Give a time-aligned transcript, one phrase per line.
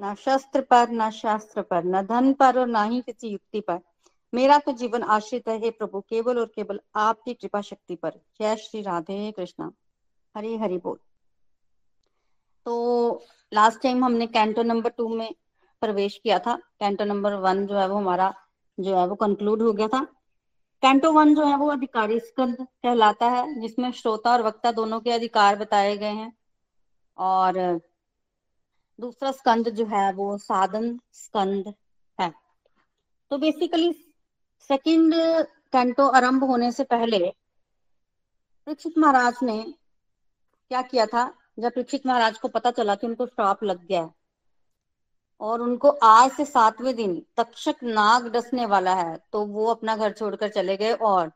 [0.00, 3.80] न शस्त्र पर, न शास्त्र पर, न धन पर और न ही किसी युक्ति पर।
[4.34, 8.82] मेरा तो जीवन आश्रित है प्रभु, केवल और केवल आपकी कृपा शक्ति पर। जय श्री
[8.82, 9.72] राधे कृष्णा।
[10.36, 10.98] हरे हरि बोल।
[12.64, 15.34] तो लास्ट टाइम हमने कैंटो नंबर टू में
[15.80, 18.34] प्रवेश किया था। कैंटो नंबर वन जो है वो हमारा
[18.80, 20.04] जो है वो कंक्लूड हो गया था।
[20.82, 25.10] कैंटो वन जो है वो अधिकारी स्कंद कहलाता है, जिसमें श्रोता और वक्ता दोनों के
[25.10, 26.36] अधिकार बताए गए हैं।
[27.18, 27.80] और
[28.98, 31.74] दूसरा स्कंद जो है वो साधन स्कंद
[32.18, 32.32] है।
[33.30, 33.92] तो बेसिकली
[34.70, 35.14] सेकंड
[35.72, 37.18] कैंटो आरंभ होने से पहले
[38.66, 39.62] परीक्षित महाराज ने
[40.70, 41.34] क्या किया था?
[41.58, 44.14] जब परीक्षित महाराज को पता चला कि उनको श्राप लग गया है
[45.40, 50.12] और उनको आज से सातवें दिन तक्षक नाग डसने वाला है तो वो अपना घर
[50.12, 51.32] छोड़कर चले गए और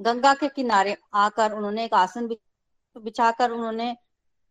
[0.00, 2.28] गंगा के किनारे आकर उन्होंने एक आसन
[2.96, 3.96] बिछाकर उन्होंने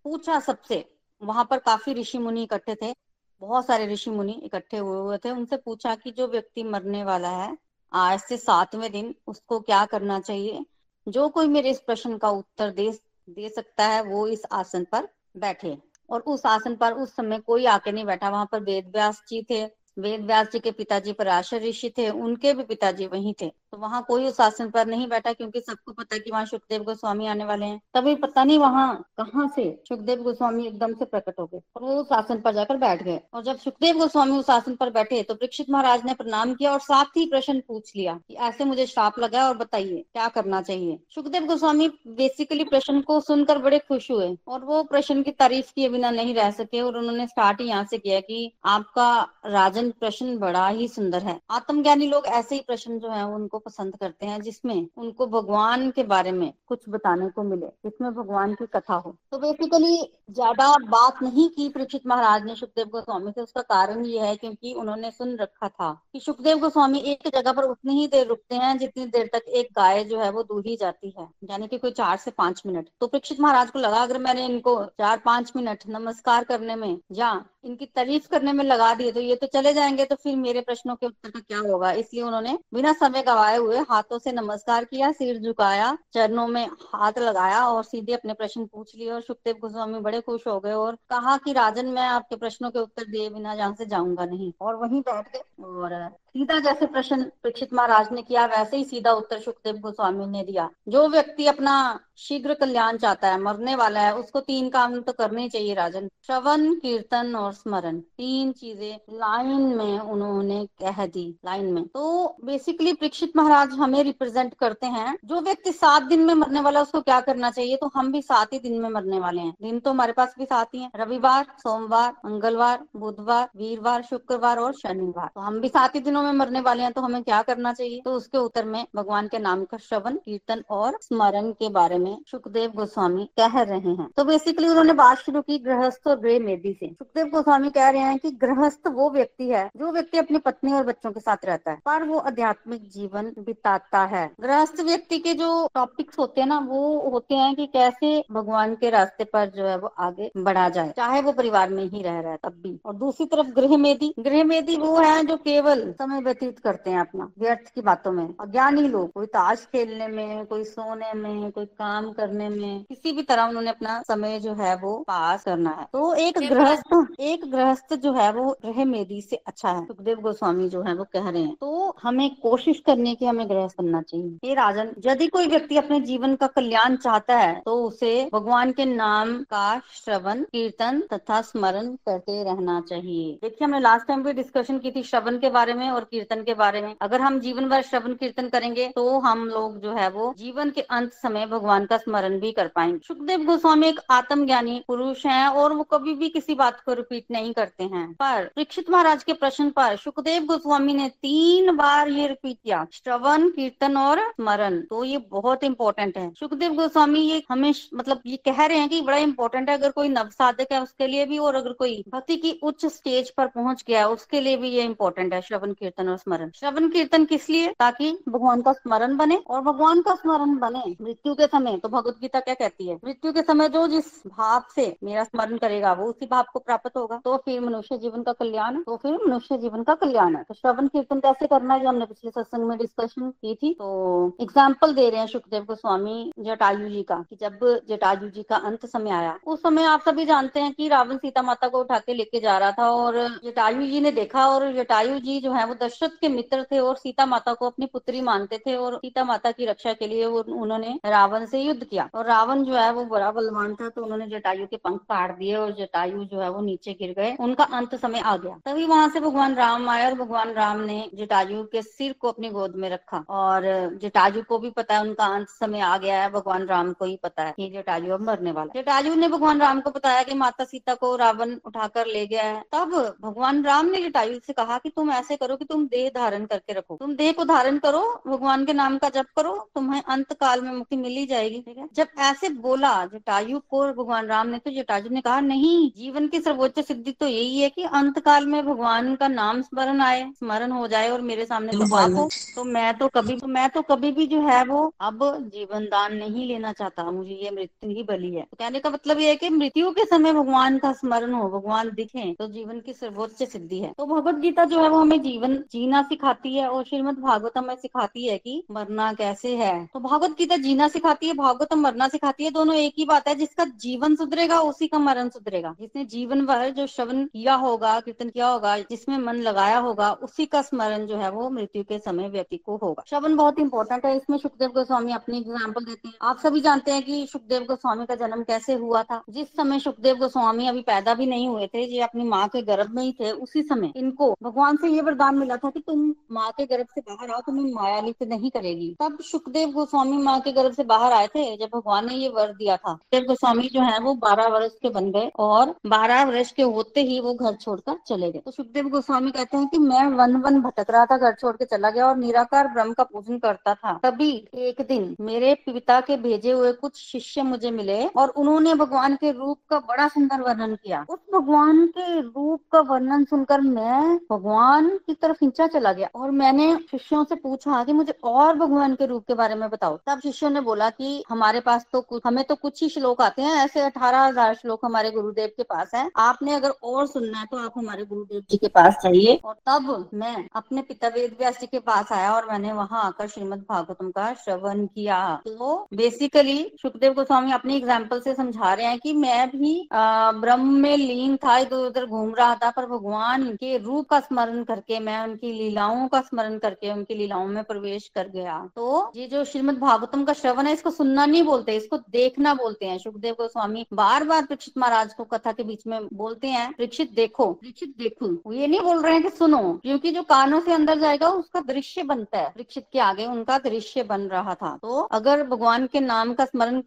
[0.03, 2.95] पूछा सबसे वहाँ पर काफ़ी ऋषि मुनि इकट्ठे थे,
[3.42, 7.30] बहुत सारे ऋषि मुनि इकट्ठे हुए हुए थे। उनसे पूछा कि जो व्यक्ति मरने वाला
[7.30, 7.57] है,
[7.94, 10.66] आज से सातवें दिन, उसको क्या करना चाहिए?
[11.07, 13.00] जो कोई मेरे इस प्रश्न का उत्तर दे
[13.30, 15.78] दे सकता है, वो इस आसन पर बैठे।
[16.09, 19.44] और उस आसन पर उस समय कोई आके नहीं बैठा। वहाँ पर वेद व्यास जी
[19.44, 23.48] थे वेद व्यास जी के पिताजी पर पराशर ऋषि थे, उनके भी पिताजी वहीं थे।
[23.48, 27.28] तो वहाँ कोई उस आसन पर नहीं बैठा क्योंकि सबको पता कि वहाँ सुखदेव गोस्वामी
[27.28, 28.88] आने वाले हैं। तभी पता नहीं वहाँ
[29.18, 32.78] कहाँ से सुखदेव गोस्वामी एकदम से प्रकट हो गए और वो उस आसन पर जाकर
[32.78, 36.54] बैठ गए। और जब सुखदेव गोस्वामी उस आसन पर बैठे तो परीक्षित महाराज ने प्रणाम
[36.54, 40.28] किया और साथ ही प्रश्न पूछ लिया कि ऐसे मुझे श्राप लगा और बताइए, क्या
[40.30, 41.00] करना चाहिए?
[41.16, 45.90] सुखदेव गोस्वामी बेसिकली प्रश्न को सुनकर बड़े खुश हुए और वो प्रश्न की तारीफ़ किए
[45.90, 49.10] बिना नहीं रह सके और उन्होंने स्टार्ट यहाँ से किया कि आपका
[49.48, 53.95] राजन प्रश्न बड़ा ही सुंदर है। आत्मज्ञानी लोग ऐसे ही प्रश्न जो है, उनको पसंद
[53.95, 58.66] करते हैं, जिसमें उनको भगवान के बारे में कुछ बताने को मिले, जिसमें भगवान की
[58.67, 59.97] कथा हो। तो बेसिकली
[60.31, 64.73] ज़्यादा बात नहीं की परीक्षित महाराज ने सुखदेव गोस्वामी से, उसका कारण ये है क्योंकि
[64.73, 68.77] उन्होंने सुन रखा था कि सुखदेव गोस्वामी एक जगह पर उतनी ही देर रुकते हैं,
[68.77, 72.17] जितनी देर तक एक गाय जो है वो दूही जाती है, यानी कि कोई चार
[72.17, 76.44] से पाँच मिनट। तो परीक्षित महाराज को लगा, अगर मैंने इनको चार पाँच मिनट नमस्कार
[76.44, 77.29] करने में या
[77.66, 80.96] इनकी तारीफ़ करने में लगा दिए तो ये तो चले जाएँगे तो फिर मेरे प्रश्नों
[80.96, 81.91] के उत्तर का क्या होगा?
[81.94, 87.19] इसलिए उन्होंने बिना समय गवाए हुए हाथों से नमस्कार किया, सिर झुकाया, चरणों में हाथ
[87.19, 90.96] लगाया और सीधे अपने प्रश्न पूछ लिए और सुखदेव गोस्वामी बड़े खुश हो गए और
[91.09, 94.75] कहा कि, राजन, मैं आपके प्रश्नों के उत्तर दिए बिना यहाँ से जाऊँगा नहीं। और
[94.75, 95.94] वहीं बैठ गए और
[96.29, 100.69] सीधा जैसे प्रश्न परीक्षित महाराज ने किया, वैसे ही सीधा उत्तर सुखदेव गोस्वामी ने दिया।
[100.88, 105.47] जो व्यक्ति अपना शीघ्र कल्याण चाहता है, मरने वाला है, उसको तीन काम तो करने
[105.50, 111.84] चाहिए राजन। श्रवण, कीर्तन और स्मरण। तीन चीज़ें लाइन में उन्होंने कह दी, लाइन में।
[111.84, 116.81] तो बेसिकली परीक्षित महाराज हमें रिप्रेजेंट करते हैं, जो व्यक्ति सात दिन में मरने वाला
[116.81, 117.75] उसको क्या करना चाहिए?
[117.75, 120.45] तो हम भी सात ही दिन में मरने वाले हैं। दिन तो हमारे पास भी
[120.45, 125.95] सात ही है। रविवार, सोमवार, मंगलवार, बुधवार, वीरवार, शुक्रवार और शनिवार। तो हम भी सात
[125.95, 128.02] ही दिनों में मरने वाले हैं तो हमें क्या करना चाहिए?
[128.02, 132.18] तो उसके उत्तर में भगवान के नाम का श्रवण, कीर्तन और स्मरण के बारे में
[132.31, 136.74] सुखदेव गोस्वामी कह रहे हैं। तो बेसिकली उन्होंने बात शुरू की गृहस्थ और गृह मेदी
[136.74, 140.74] से। सुखदेव गोस्वामी कह रहे हैं कि गृहस्थ वो व्यक्ति है, जो व्यक्ति अपनी पत्नी
[140.74, 145.33] और बच्चों के साथ रहता है, पर वो आध्यात्मिक जीवन बिताता है। गृहस्थ व्यक्ति के
[145.33, 149.66] जो टॉपिक्स होते हैं ना, वो होते हैं कि कैसे भगवान के रास्ते पर जो
[149.66, 152.80] है वो आगे बढ़ा जाए, चाहे वो परिवार में ही रह रहा है तब भी।
[152.86, 157.00] और दूसरी तरफ़ गृह मेदी गृह मेदी वो है जो केवल समय व्यतीत करते हैं
[157.00, 161.65] अपना व्यर्थ की बातों में। अज्ञानी लोग कोई ताश खेलने में कोई सोने में कोई
[161.65, 165.85] काम करने में किसी भी तरह उन्होंने अपना समय जो है वो पास करना है।
[165.94, 170.69] तो एक गृहस्थ एक गृहस्थ जो है वो रह मेदी से अच्छा है सुखदेव गोस्वामी
[170.69, 174.38] जो है वो कह रहे हैं। तो हमें कोशिश करने की हमें गृहस्थ बनना चाहिए।
[174.45, 178.85] हे राजन यदि कोई व्यक्ति अपने जीवन का कल्याण चाहता है तो उसे भगवान के
[178.85, 184.79] नाम का श्रवण कीर्तन तथा स्मरण करते रहना चाहिए। देखिए हमने लास्ट टाइम भी डिस्कशन
[184.79, 187.81] की थी श्रवण के बारे में और कीर्तन के बारे में। अगर हम जीवन भर
[187.81, 191.98] श्रवण कीर्तन करेंगे तो हम लोग जो है वो जीवन के अंत समय भगवान का
[191.98, 196.56] स्मरण भी कर पाएँगे। सुखदेव गोस्वामी एक आत्मज्ञानी पुरुष है और वो कभी भी किसी
[196.56, 201.07] बात को रिपीट नहीं करते हैं। पर परीक्षित महाराज के प्रश्न पर सुखदेव गोस्वामी ने
[201.10, 206.74] तीन बार ये रिपीट किया, श्रवण, कीर्तन और स्मरण। तो ये बहुत इंपॉर्टेंट है। सुखदेव
[206.74, 210.30] गोस्वामी ये हमें मतलब ये कह रहे हैं कि बड़ा इंपॉर्टेंट है। अगर कोई नव
[210.30, 214.00] साधक है, उसके लिए भी और अगर कोई भक्ति की उच्च स्टेज पर पहुँच गया
[214.00, 217.68] है, उसके लिए भी ये इंपॉर्टेंट है, श्रवण, कीर्तन। और स्मरण। श्रवण कीर्तन किस लिए?
[217.80, 222.18] ताकि भगवान का स्मरण बने और भगवान का स्मरण बने। मृत्यु के समय तो भगवत
[222.21, 222.95] गीता क्या कहती है?
[223.06, 226.97] मृत्यु के समय जो जिस भाव से मेरा स्मरण करेगा, वो उसी भाव को प्राप्त
[226.97, 230.53] होगा। तो फिर मनुष्य जीवन का कल्याण तो फिर मनुष्य जीवन का कल्याण है। तो
[230.53, 233.74] श्रवण कीर्तन कैसे करना है जो हमने पिछले सत्संग में डिस्कशन की थी?
[233.74, 237.59] तो एग्ज़ाम्पल दे रहे हैं सुखदेव गोस्वामी जटायु जी का, कि जब
[237.89, 241.42] जटायु जी का अंत समय आया, उस समय आप सभी जानते हैं कि रावण सीता
[241.42, 245.19] माता को उठा के लेके जा रहा था और जटायु जी ने देखा और जटायु
[245.19, 248.58] जी जो है वो दशरथ के मित्र थे और सीता माता को अपनी पुत्री मानते
[248.58, 252.64] थे और सीता माता की रक्षा के लिए उन्होंने रावण से युद्ध किया। और रावण
[252.64, 256.24] जो है वो बड़ा बलवान था तो उन्होंने जटायु के पंख काट दिए और जटायु
[256.26, 259.56] जो है वो नीचे गिर गए। उनका अंत समय आ गया। तभी वहाँ से भगवान
[259.56, 263.64] राम आए और भगवान राम ने जटायु के सिर को अपनी गोद में रखा। और
[264.02, 267.18] जटायु को भी पता है, उनका अंत समय आ गया है, भगवान राम को ही
[267.24, 270.64] पता है कि जटायु अब मरने वाला जटायु ने भगवान राम को बताया कि माता
[270.64, 272.92] सीता को रावण उठाकर ले गया है। तब
[273.22, 276.74] भगवान राम ने जटायु से कहा कि तुम ऐसे करो कि तुम देह धारण करके
[276.74, 280.62] रखो। तुम देह को धारण करो भगवान के नाम का जप करो तुम्हें अंत काल
[280.62, 281.88] में मुक्ति मिल जाएगी ठीक है?
[281.95, 286.39] जब ऐसे बोला जटायु को भगवान राम ने तो जटायु ने कहा नहीं जीवन की
[286.42, 290.71] सर्वोच्च सिद्धि तो यही है कि अंत काल में भगवान का नाम स्मरण आए स्मरण
[290.71, 291.86] हो जाए और मेरे सामने तो
[292.16, 295.19] हो। तो मैं तो कभी तो मैं तो कभी भी जो है वो अब
[295.54, 299.19] जीवन दान नहीं लेना चाहता। मुझे ये मृत्यु ही बली है। तो कहने का मतलब
[299.19, 302.94] ये है कि मृत्यु के समय भगवान का स्मरण हो भगवान दिखे तो जीवन की
[302.94, 306.83] सर्वोच्च सिद्धि है। तो भगवत गीता जो है वो हमें जीवन जीना सिखाती है और
[306.83, 311.33] श्रीमद भागवतम में सिखाती है कि मरना कैसे है। तो भागवत गीता जीना सिखाती है,
[311.33, 315.29] भागवतम मरना सिखाती है, दोनों एक ही बात है, जिसका जीवन सुधरेगा, उसी का मरण
[315.29, 320.11] सुधरेगा। जिसने जीवन भर जो श्रवण किया होगा, कीर्तन किया होगा, जिसमें मन लगाया होगा,
[320.11, 324.06] उसी का स्मरण जो है वो मृत्यु के समय व्यक्ति को होगा। श्रवण बहुत इंपॉर्टेंट
[324.06, 328.06] है, इसमें सुखदेव गोस्वामी अपनी एग्ज़ाम्पल देते हैं। आप सभी जानते हैं कि सुखदेव गोस्वामी
[328.06, 331.85] का जन्म कैसे हुआ था। जिस समय सुखदेव गोस्वामी अभी पैदा भी नहीं हुए थे,
[331.85, 335.38] ये अपनी माँ के गर्भ में ही थे, उसी समय इनको भगवान से ये वरदान
[335.38, 338.96] मिला था कि तुम माँ के गर्भ से बाहर आओ, तुम्हें माया लिप्त नहीं करेगी।
[339.00, 342.48] तब सुखदेव गोस्वामी माँ के गर्भ से बाहर आए थे, जब भगवान ने ये वर
[342.48, 346.51] दिया था। सुखदेव गोस्वामी जो है, वो बारह वर्ष के बन गए और बारह वर्ष
[346.51, 350.06] के होते ही वो घर छोड़कर चले गए। तो सुखदेव गोस्वामी कहते हैं कि मैं
[350.06, 353.38] वन वन भटक रहा था, घर छोड़ के चला गया और निराकार ब्रह्म का पूजन
[353.38, 358.30] करता था। तभी एक दिन मेरे पिता के भेजे हुए कुछ शिष्य मुझे मिले और
[358.30, 363.24] उन्होंने भगवान के रूप का बड़ा सुंदर वर्णन किया। उस भगवान के रूप का वर्णन
[363.24, 368.14] सुनकर मैं भगवान की तरफ़ खींचा चला गया और मैंने शिष्यों से पूछा कि मुझे
[368.24, 371.86] और भगवान के रूप के बारे में बताओ। तब शिष्यों ने बोला कि हमारे पास
[371.94, 375.52] तो कुछ हमें तो कुछ ही श्लोक आते हैं, ऐसे अठारह हज़ार श्लोक हमारे गुरुदेव
[375.58, 378.98] के पास है। आपने अगर और सुनना है तो आप हमारे गुरुदेव जी के पास
[379.04, 383.04] जाइए। और तब मैं अपने पिता वेद व्यास जी के पास आया और मैंने वहाँ
[383.04, 388.86] आकर श्रीमद भागवतम का श्रवण किया। तो बेसिकली सुखदेव गोस्वामी अपनी एग्ज़ाम्पल से समझा रहे
[388.86, 393.48] हैं कि मैं भी ब्रह्म में लीन था इधर उधर घूम रहा था, पर भगवान
[393.56, 398.07] के रूप का स्मरण करके मैं उनकी लीलाओं का स्मरण करके, उनकी लीलाओं में प्रवेश
[398.16, 401.97] कर गया। तो ये जो श्रीमद भागवतम का श्रवण है, इसको सुनना नहीं बोलते, इसको
[402.11, 406.47] देखना बोलते हैं। सुखदेव गोस्वामी बार बार परीक्षित महाराज को कथा के बीच में बोलते
[406.47, 410.59] हैं, परीक्षित देखो परीक्षित देखो। ये नहीं बोल रहे हैं कि सुनो, क्योंकि जो कानों
[410.61, 414.78] से अंदर जाएगा, उसका दृश्य बनता है। परीक्षित के आगे उनका दृश्य बन रहा था।
[414.81, 416.81] तो अगर भगवान के नाम का स्मरण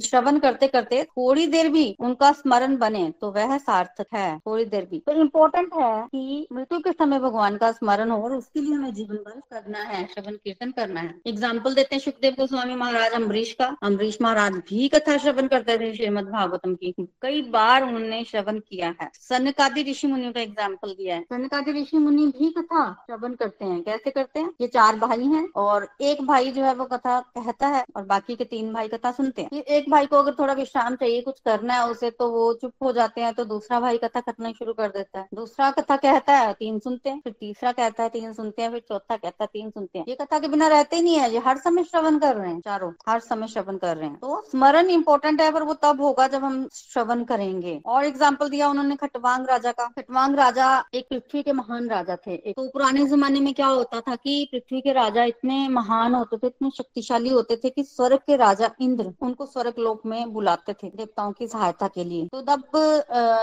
[0.00, 4.84] श्रवण करते करते थोड़ी देर भी उनका स्मरण बने तो वह सार्थक है, थोड़ी देर
[4.84, 8.74] भी। तो इम्पोर्टेंट है कि मृत्यु के समय भगवान का स्मरण हो और उसके लिए
[8.74, 13.12] हमें जीवन भर करना है, श्रवण कीर्तन करना है। एग्ज़ाम्पल देते हैं सुखदेव गोस्वामी महाराज
[13.12, 18.22] अम्बरीश का। अम्बरीश महाराज भी कथा श्रवण करते थे श्रीमद भागवतम की। कई बार उन्होंने
[18.24, 22.84] श्रवण किया है। सनकादि ऋषि मुनि का एग्ज़ाम्पल दिया है। सनकादि ऋषि मुनि भी कथा
[23.02, 24.50] श्रवण करते हैं। कैसे करते हैं?
[24.60, 28.36] ये चार भाई हैं और एक भाई जो है वो कथा कहता है और बाकी
[28.36, 31.74] के तीन भाई कथा सुनते हैं। एक भाई को अगर थोड़ा विश्राम चाहिए, कुछ करना
[31.74, 34.88] है उसे तो वो चुप हो जाते हैं तो दूसरा भाई कथा करना शुरू कर
[34.88, 38.62] देता है। दूसरा कथा कहता है, तीन सुनते हैं, फिर तीसरा कहता है, तीन सुनते
[38.62, 41.14] हैं, फिर चौथा कहता है, तीन सुनते हैं। ये कथा के बिना रहते ही नहीं
[41.16, 44.18] है, ये हर समय श्रवण कर रहे हैं, चारों, हर समय श्रवण कर रहे हैं।
[44.18, 48.68] तो स्मरण इंपॉर्टेंट है, पर वो तब होगा जब हम श्रवण करेंगे। और एग्ज़ाम्पल दिया
[48.68, 53.40] उन्होंने खटवांग राजा का। खटवांग राजा एक पृथ्वी के महान राजा थे। तो पुराने जमाने
[53.40, 57.56] में क्या होता था कि पृथ्वी के राजा इतने महान होते थे, इतने शक्तिशाली होते
[57.56, 61.88] थे कि स्वर्ग के राजा इंद्र उनको स्वर्ग लोक में बुलाते थे देवताओं की सहायता
[61.88, 62.62] के लिए। तो तब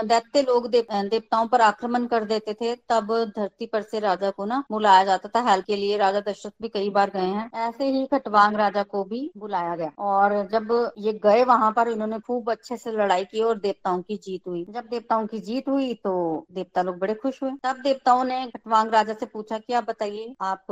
[0.06, 4.62] दैत्य लोग देवताओं पर आक्रमण कर देते थे। तब धरती पर से राजा को ना
[4.70, 8.06] बुलाया जाता था। हेल्प के लिए राजा दशरथ भी कई बार गए हैं। ऐसे ही
[8.06, 12.76] खटवांग राजा को भी बुलाया गया। और जब ये गए वहाँ पर, इन्होंने खूब अच्छे
[12.76, 16.82] से लड़ाई की और देवताओं की जीत हुई। जब देवताओं की जीत हुई तो देवता
[16.82, 20.62] लोग बड़े खुश हुए। तब देवताओं ने खटवांग राजा से पूछा कि, आप बताइए, आप,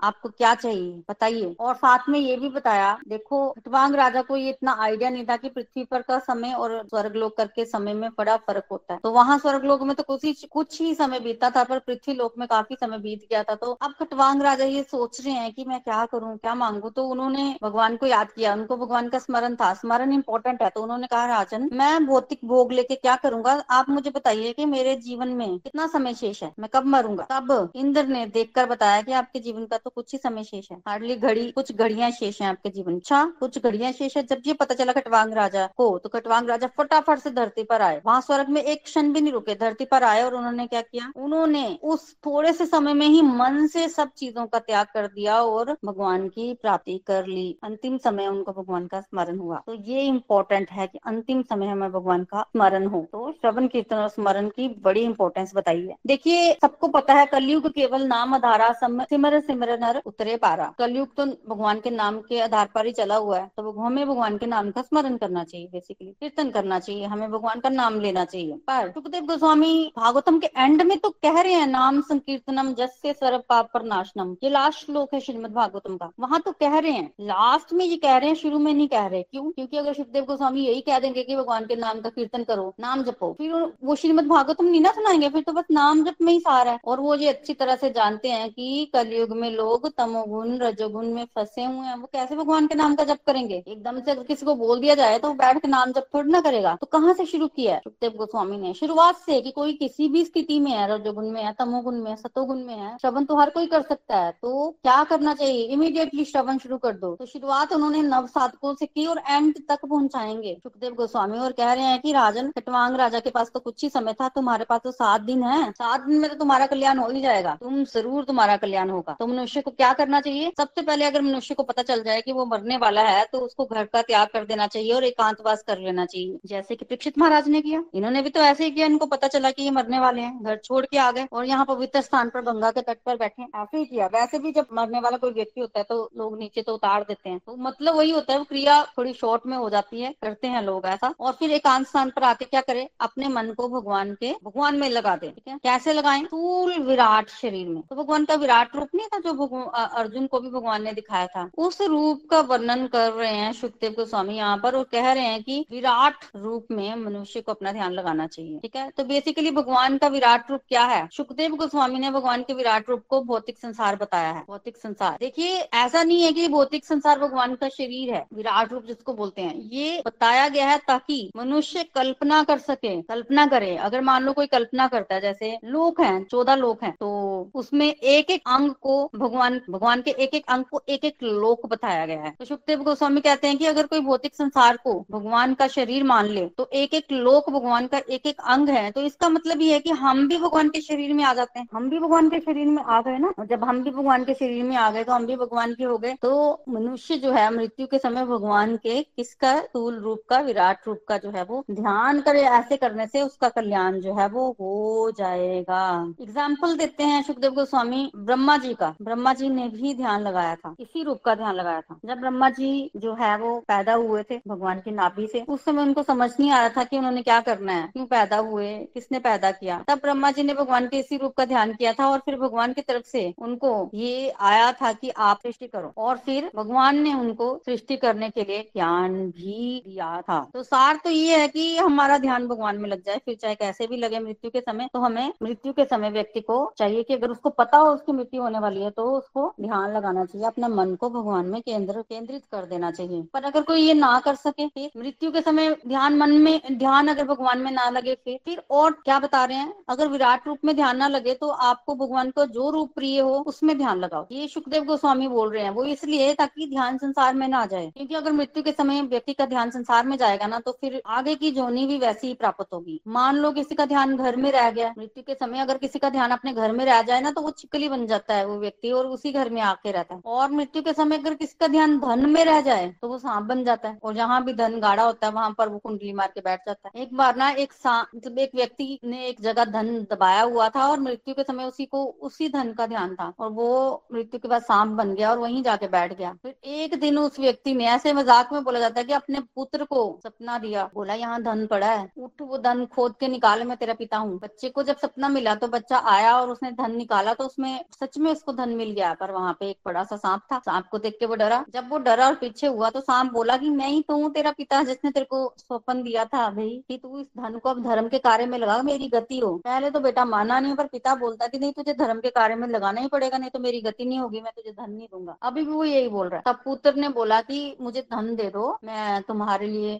[0.00, 1.02] आपको क्या चाहिए?
[1.10, 5.24] बताइए। और साथ में ये भी बताया, देखो, खटवांग राजा को ये इतना आइडिया नहीं
[5.26, 8.94] था कि पृथ्वी पर का समय और स्वर्ग लोक करके समय में बड़ा फ़र्क होता
[8.94, 11.78] है। तो वहाँ स्वर्ग लोक में तो कुछ ही कुछ ही समय बीता था, पर
[11.78, 15.34] पृथ्वी लोक में काफ़ी समय बीत गया था तो अब खटवांग राजा ये सोच रहे
[15.34, 16.90] हैं कि मैं क्या करूँ, क्या मांगू?
[16.90, 20.82] तो उन्होंने भगवान को याद किया, उनको भगवान का स्मरण था। स्मरण इंपॉर्टेंट है तो
[20.82, 23.52] उन्होंने कहा, राजन, मैं भौतिक भोग लेके क्या करूँगा?
[23.70, 26.52] आप मुझे बताइए कि मेरे जीवन में कितना समय शेष है?
[26.58, 27.26] मैं कब मरूँगा?
[27.30, 30.78] तब इंद्र ने देखकर बताया कि आपके जीवन का तो कुछ ही समय शेष है।
[30.88, 34.22] हार्डली घड़ी, कुछ घड़ियाँ शेष है आपके जीवन। अच्छा कुछ घड़ियाँ शेष है?
[34.22, 38.00] जब ये पता चला खटवांग राजा को तो खटवांग राजा फटाफट से धरती पर आए।
[38.06, 41.12] वहाँ स्वर्ग में एक क्षण भी नहीं रुके, धरती पर आए और उन्होंने क्या किया?
[41.16, 45.40] उन्होंने उस थोड़े से समय में ही मन से सब चीज़ों का त्याग कर दिया
[45.42, 50.02] और भगवान की प्राप्ति कर ली। अंतिम समय उनको भगवान का स्मरण हुआ। तो ये
[50.02, 54.48] इम्पोर्टेंट है कि अंतिम समय हमें भगवान का स्मरण हो। तो श्रवण कीर्तन और स्मरण
[54.48, 59.82] की बड़ी इंपॉर्टेंस बताई है देखिए, सबको पता है कलयुग केवल नाम आधारा सिमर सिमरन
[59.82, 63.50] हर उतरे पारा। कलयुग तो भगवान के नाम के आधार पर ही चला हुआ है।
[63.56, 67.60] तो हमें भगवान के नाम का स्मरण करना चाहिए बेसिकली कीर्तन करना चाहिए, हमें भगवान
[67.60, 71.66] का नाम लेना चाहिए। पर सुखदेव गोस्वामी भागवतम के एंड में तो कह रहे हैं,
[71.66, 76.10] नाम संकीर्तनम जस से सर्व पाप पर नाशनम ये लास्ट श्लोक है श्रीमद भागवतम का।
[76.20, 79.06] वहाँ तो कह रहे हैं। लास्ट में ये कह रहे हैं, शुरू में नहीं कह
[79.06, 79.50] रहे। क्यों?
[79.50, 83.02] क्योंकि अगर सुखदेव गोस्वामी यही कह देंगे कि भगवान के नाम का कीर्तन करो, नाम
[83.02, 85.28] जपो, फिर वो श्रीमद भागवतम नहीं ना सुनाएँगे?
[85.28, 87.90] फिर तो बस नाम जप में ही सार है। और वो ये अच्छी तरह से
[87.90, 92.66] जानते हैं कि कलयुग में लोग तमोगुण, रजोगुण में फंसे हुए हैं। वो कैसे भगवान
[92.66, 93.62] के नाम का जप करेंगे?
[93.68, 96.40] एकदम से अगर किसी को बोल दिया जाए तो बैठ के नाम जप थोड़ी ना
[96.40, 98.74] करेगा। तो कहाँ से शुरू किया है सुखदेव गोस्वामी ने?
[98.74, 102.58] शुरुआत से कि कोई किसी भी स्थिति में है, रजोगुण में है तमोगुण में सतोगुण
[102.58, 105.62] में है। श्रवण तो हर कोई कर सकता है। तो क्या करना चाहिए?
[105.64, 109.84] इमीडिएटली श्रवण शुरू कर दो। तो शुरुआत उन्होंने नव साधकों से की और एंड तक
[109.84, 113.82] पहुंचाएँगे। सुखदेव गोस्वामी और कह रहे हैं कि, राजन, कटवांग राजा के पास तो कुछ
[113.82, 116.98] ही समय था। तुम्हारे पास तो सात दिन है। सात दिन में तो तुम्हारा कल्याण
[116.98, 120.52] हो ही जाएगा। तुम ज़रूर तुम्हारा कल्याण होगा। तो मनुष्य को क्या करना चाहिए?
[120.58, 123.64] सबसे पहले अगर मनुष्य को पता चल जाए कि वो मरने वाला है तो उसको
[123.64, 127.48] घर का त्याग कर देना चाहिए और एकांतवास कर लेना चाहिए। जैसे कि परीक्षित महाराज
[127.48, 130.22] ने किया। इन्होंने भी तो ऐसे ही किया। इनको पता चला कि ये मरने वाले
[130.22, 133.16] हैं। घर छोड़ के आ गए और यहाँ पवित्र स्थान पर गंगा के तट पर
[133.16, 136.38] बैठे, ऐसे ही किया। वैसे भी जब मरने वाला कोई व्यक्ति होता है तो लोग
[136.38, 139.56] नीचे तो उतार देते हैं। तो मतलब वही होता है, वो क्रिया थोड़ी शॉर्ट में
[139.56, 142.88] हो जाती है, करते हैं लोग ऐसा। और फिर एकांत स्थान पर आके क्या करे?
[143.00, 145.56] अपने मन को भगवान के, भगवान में लगा दे, ठीक है?
[145.62, 146.20] कैसे लगाए?
[146.22, 150.50] स्थूल विराट शरीर में। तो भगवान का विराट रूप नहीं था जो अर्जुन को भी
[150.50, 154.76] भगवान ने दिखाया था। उस रूप का वर्णन कर रहे हैं सुखदेव गोस्वामी यहाँ पर
[154.76, 158.76] और कह रहे हैं कि विराट रूप में मनुष्य को अपना ध्यान लगाना चाहिए, ठीक
[158.76, 158.88] है?
[158.90, 161.06] तो बेसिकली भगवान का विराट रूप क्या है?
[161.12, 165.56] सुखदेव गोस्वामी ने भगवान के विराट रूप को भौतिक संसार बताया है। भौतिक संसार। देखिए,
[165.56, 169.54] ऐसा नहीं है कि भौतिक संसार भगवान का शरीर है, विराट रूप जिसको बोलते हैं।
[169.72, 174.46] ये बताया गया है ताकि मनुष्य कल्पना कर सके, कल्पना करे। अगर मान लो कोई
[174.48, 177.10] कल्पना करता है, जैसे लोक है, चौदह लोक है तो
[177.54, 181.66] उसमें एक एक अंग को भगवान भगवान के एक एक अंग को एक एक लोक
[181.66, 185.54] बताया गया है। तो सुखदेव गोस्वामी कहते हैं कि अगर कोई भौतिक संसार को भगवान
[185.54, 189.02] का शरीर मान ले तो एक एक लोक भगवान का एक एक अंग है। तो
[189.02, 191.88] इसका मतलब ये है कि हम भी भगवान के शरीर में आ जाते हैं। हम
[191.92, 194.76] भी भगवान के शरीर में आ गए ना। जब हम भी भगवान के शरीर में
[194.76, 197.98] आ गए तो हम भी भगवान के हो गए। तो मनुष्य जो है, मृत्यु के
[197.98, 202.42] समय भगवान के किसका स्थूल रूप का, विराट रूप का जो है, वो ध्यान करे,
[202.42, 205.82] ऐसे करने से उसका कल्याण जो है, वो हो जाएगा।
[206.22, 210.74] एग्ज़ाम्पल देते हैं सुखदेव गोस्वामी ब्रह्मा जी का। ब्रह्मा जी ने भी ध्यान लगाया था।
[210.80, 214.40] इसी रूप का ध्यान लगाया था। जब ब्रह्मा जी जो है, वो पैदा हुए थे,
[214.48, 217.40] भगवान की नाभि से, उस समय उनको समझ नहीं आ रहा था कि उन्होंने क्या
[217.40, 218.72] करना है। क्यों पैदा हुए?
[218.94, 219.82] किसने पैदा किया?
[219.88, 222.72] तब ब्रह्मा जी ने भगवान के इसी रूप का ध्यान किया। था और फिर भगवान
[222.72, 227.14] की तरफ़ से उनको ये आया था कि आप सृष्टि करो। और फिर भगवान ने
[227.14, 231.76] उनको सृष्टि करने के लिए ज्ञान भी दिया था। तो सार तो ये है कि
[231.76, 235.00] हमारा ध्यान भगवान में लग जाए। फिर चाहे कैसे भी लगे मृत्यु के समय तो
[235.00, 238.58] हमें मृत्यु के समय व्यक्ति को चाहिए कि अगर उसको पता हो उसकी मृत्यु होने
[238.58, 242.64] वाली है तो उसको ध्यान लगाना चाहिए। अपना मन को भगवान में केंद्र, केंद्रित कर
[242.66, 246.32] देना चाहिए। पर अगर कोई ये ना कर सके, फिर मृत्यु के समय ध्यान मन
[246.32, 249.72] में, ध्यान अगर भगवान में ना लगे, फिर फिर और क्या बता रहे हैं?
[249.88, 253.34] अगर विराट रूप में ध्यान ना लगे तो आपको भगवान का जो रूप प्रिय हो,
[253.46, 257.46] उसमें ध्यान लगाओ। ये सुखदेव गोस्वामी बोल रहे हैं, वो इसलिए ताकि ध्यान संसार में
[257.48, 260.72] ना जाए। क्योंकि अगर मृत्यु के समय व्यक्ति का ध्यान संसार में जाएगा ना तो
[260.80, 264.36] फिर आगे की जोनी भी वैसी ही प्राप्त होगी। मान लो किसी का ध्यान घर
[264.36, 267.20] में रह गया, मृत्यु के समय अगर किसी का ध्यान अपने घर में रह जाए
[267.20, 270.14] ना तो वो छिकली बन जाता है वो व्यक्ति और उसी घर में आके रहता
[270.14, 273.18] है। और मृत्यु के समय अगर किसी का ध्यान धन में रह जाए तो वो
[273.18, 276.12] सांप बन जाता है। और जहाँ भी धन गाढ़ा होता है, वहाँ पर वो कुंडली
[276.12, 279.64] मार के बैठ जाता है। एक बार ना, एक मतलब एक व्यक्ति ने एक जगह
[279.72, 283.32] धन दबाया हुआ था और मृत्यु के समय उसी को, उसी धन का ध्यान था
[283.38, 286.98] और वो मृत्यु के बाद सांप बन गया और वहीं जाके बैठ गया। फिर एक
[287.00, 290.58] दिन उस व्यक्ति ने ऐसे मज़ाक में बोला जाता है कि अपने पुत्र को सपना
[290.58, 294.18] दिया, बोला, यहाँ धन पड़ा है, उठ वो धन खोद के निकाले, मैं तेरा पिता
[294.18, 297.84] हूँ। बच्चे को जब सपना मिला तो बच्चा आया और उसने धन निकाला तो उसमें
[297.94, 300.86] सच में उसको धन मिल गया, पर वहाँ पे एक बड़ा सा सांप था। सांप
[300.90, 303.70] को देख के वो डरा। जब वो डरा और पीछे हुआ तो सांप बोला कि,
[303.70, 307.20] मैं ही तो हूँ तेरा पिता, जिसने तेरे को स्वपन दिया था भाई कि तू
[307.20, 310.24] इस धन को अब धर्म के कार्य में लगा, मेरी गति हो। पहले तो बेटा
[310.26, 313.38] माना नहीं, पर पिता बोलता कि नहीं तुझे धर्म के कार्य में लगाना ही पड़ेगा,
[313.38, 316.08] नहीं तो मेरी गति नहीं होगी, मैं तुझे धन नहीं दूँगा। अभी भी वो यही
[316.08, 319.96] बोल रहा है। तब पुत्र ने बोला कि मुझे धन दे दो, मैं तुम्हारे लिए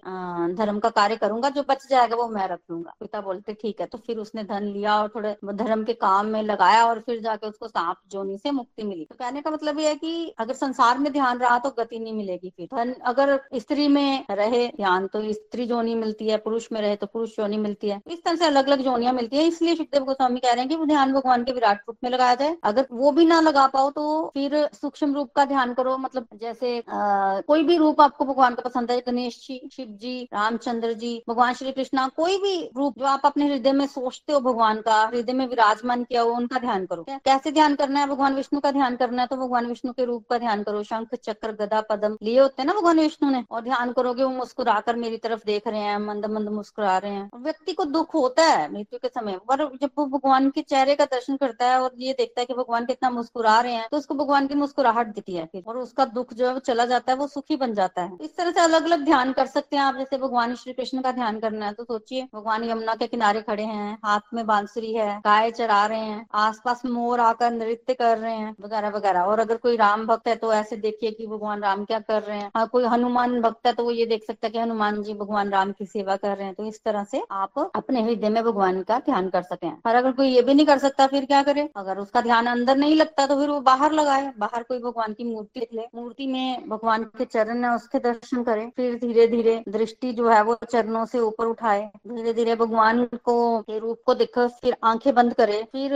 [0.56, 3.86] धर्म का कार्य करूँगा, जो बच जाएगा वो मैं रख लूँगा। पिता बोलते, ठीक है।
[3.86, 7.46] तो फिर उसने धन लिया और थोड़े धर्म के काम में लगाया और फिर जाके
[7.46, 10.98] उसको सांप जोनी से मुक्ति मिली। तो कहने का मतलब ये है कि अगर संसार
[10.98, 15.22] में ध्यान रहा तो गति नहीं मिलेगी फिर। धन अगर स्त्री में रहे ध्यान तो
[15.32, 18.44] स्त्री जोनी मिलती है, पुरुष में रहे तो पुरुष जोनी मिलती है। इस तरह से
[18.46, 21.41] अलग अलग जोनियाँ मिलती है, इसलिए सुखदेव गोस्वामी कह रहे हैं कि वो ध्यान भगवान
[21.44, 25.14] के विराट रूप में लगाया जाए। अगर वो भी ना लगा पाओ तो फिर सूक्ष्म
[25.14, 28.98] रूप का ध्यान करो। मतलब जैसे आ, कोई भी रूप आपको भगवान का पसंद है
[29.06, 33.46] गणेश जी शिव जी रामचंद्र जी भगवान श्री कृष्णा कोई भी रूप जो आप अपने
[33.46, 37.52] हृदय में सोचते हो भगवान का हृदय में विराजमान किया हो उनका ध्यान करो। कैसे
[37.52, 38.06] ध्यान करना है?
[38.06, 41.14] भगवान विष्णु का ध्यान करना है तो भगवान विष्णु के रूप का ध्यान करो। शंख
[41.16, 43.44] चक्र गदा पदम लिए होते हैं ना भगवान विष्णु ने?
[43.50, 47.30] और ध्यान करोगे वो मुस्कुराकर मेरी तरफ़ देख रहे हैं मंद मंद मुस्कुरा रहे हैं।
[47.42, 51.04] व्यक्ति को दुख होता है मृत्यु के समय। पर जब वो भगवान के चेहरे का
[51.04, 54.14] दर्शन करता है और ये देखता है कि भगवान कितना मुस्कुरा रहे हैं तो उसको
[54.14, 57.18] भगवान की मुस्कुराहट देती है फिर, और उसका दुख जो है वो चला जाता है,
[57.18, 59.96] वो सुखी बन जाता है। इस तरह से अलग अलग ध्यान कर सकते हैं आप,
[59.96, 63.62] जैसे भगवान श्री कृष्ण का ध्यान करना है तो सोचिए, भगवान यमुना के किनारे खड़े
[63.64, 68.34] हैं, हाथ में बांसुरी है, गाय चरा रहे हैं, आसपास मोर आकर नृत्य कर रहे
[68.34, 71.84] हैं, वगैरह वगैरह। और अगर कोई राम भक्त है तो ऐसे देखिए कि भगवान राम
[71.84, 74.52] क्या कर रहे हैं। हाँ कोई हनुमान भक्त है तो वो ये देख सकता है
[74.52, 77.58] कि हनुमान जी भगवान राम की सेवा कर रहे हैं। तो इस तरह से आप
[77.76, 80.66] अपने हृदय में भगवान का ध्यान कर सकते हैं। और अगर कोई ये भी नहीं
[80.66, 81.68] कर सकता फिर क्या करे?
[81.76, 85.24] अगर उसका ध्यान अंदर नहीं लगता तो फिर वो बाहर लगाए। बाहर कोई भगवान की
[85.24, 90.12] मूर्ति ले। मूर्ति में भगवान के चरण है, उसके दर्शन करे। फिर धीरे धीरे दृष्टि
[90.12, 94.46] जो है वो चरणों से ऊपर उठाए। धीरे धीरे भगवान को, के रूप को देखो,
[94.62, 95.94] फिर आँखें बंद करे। फिर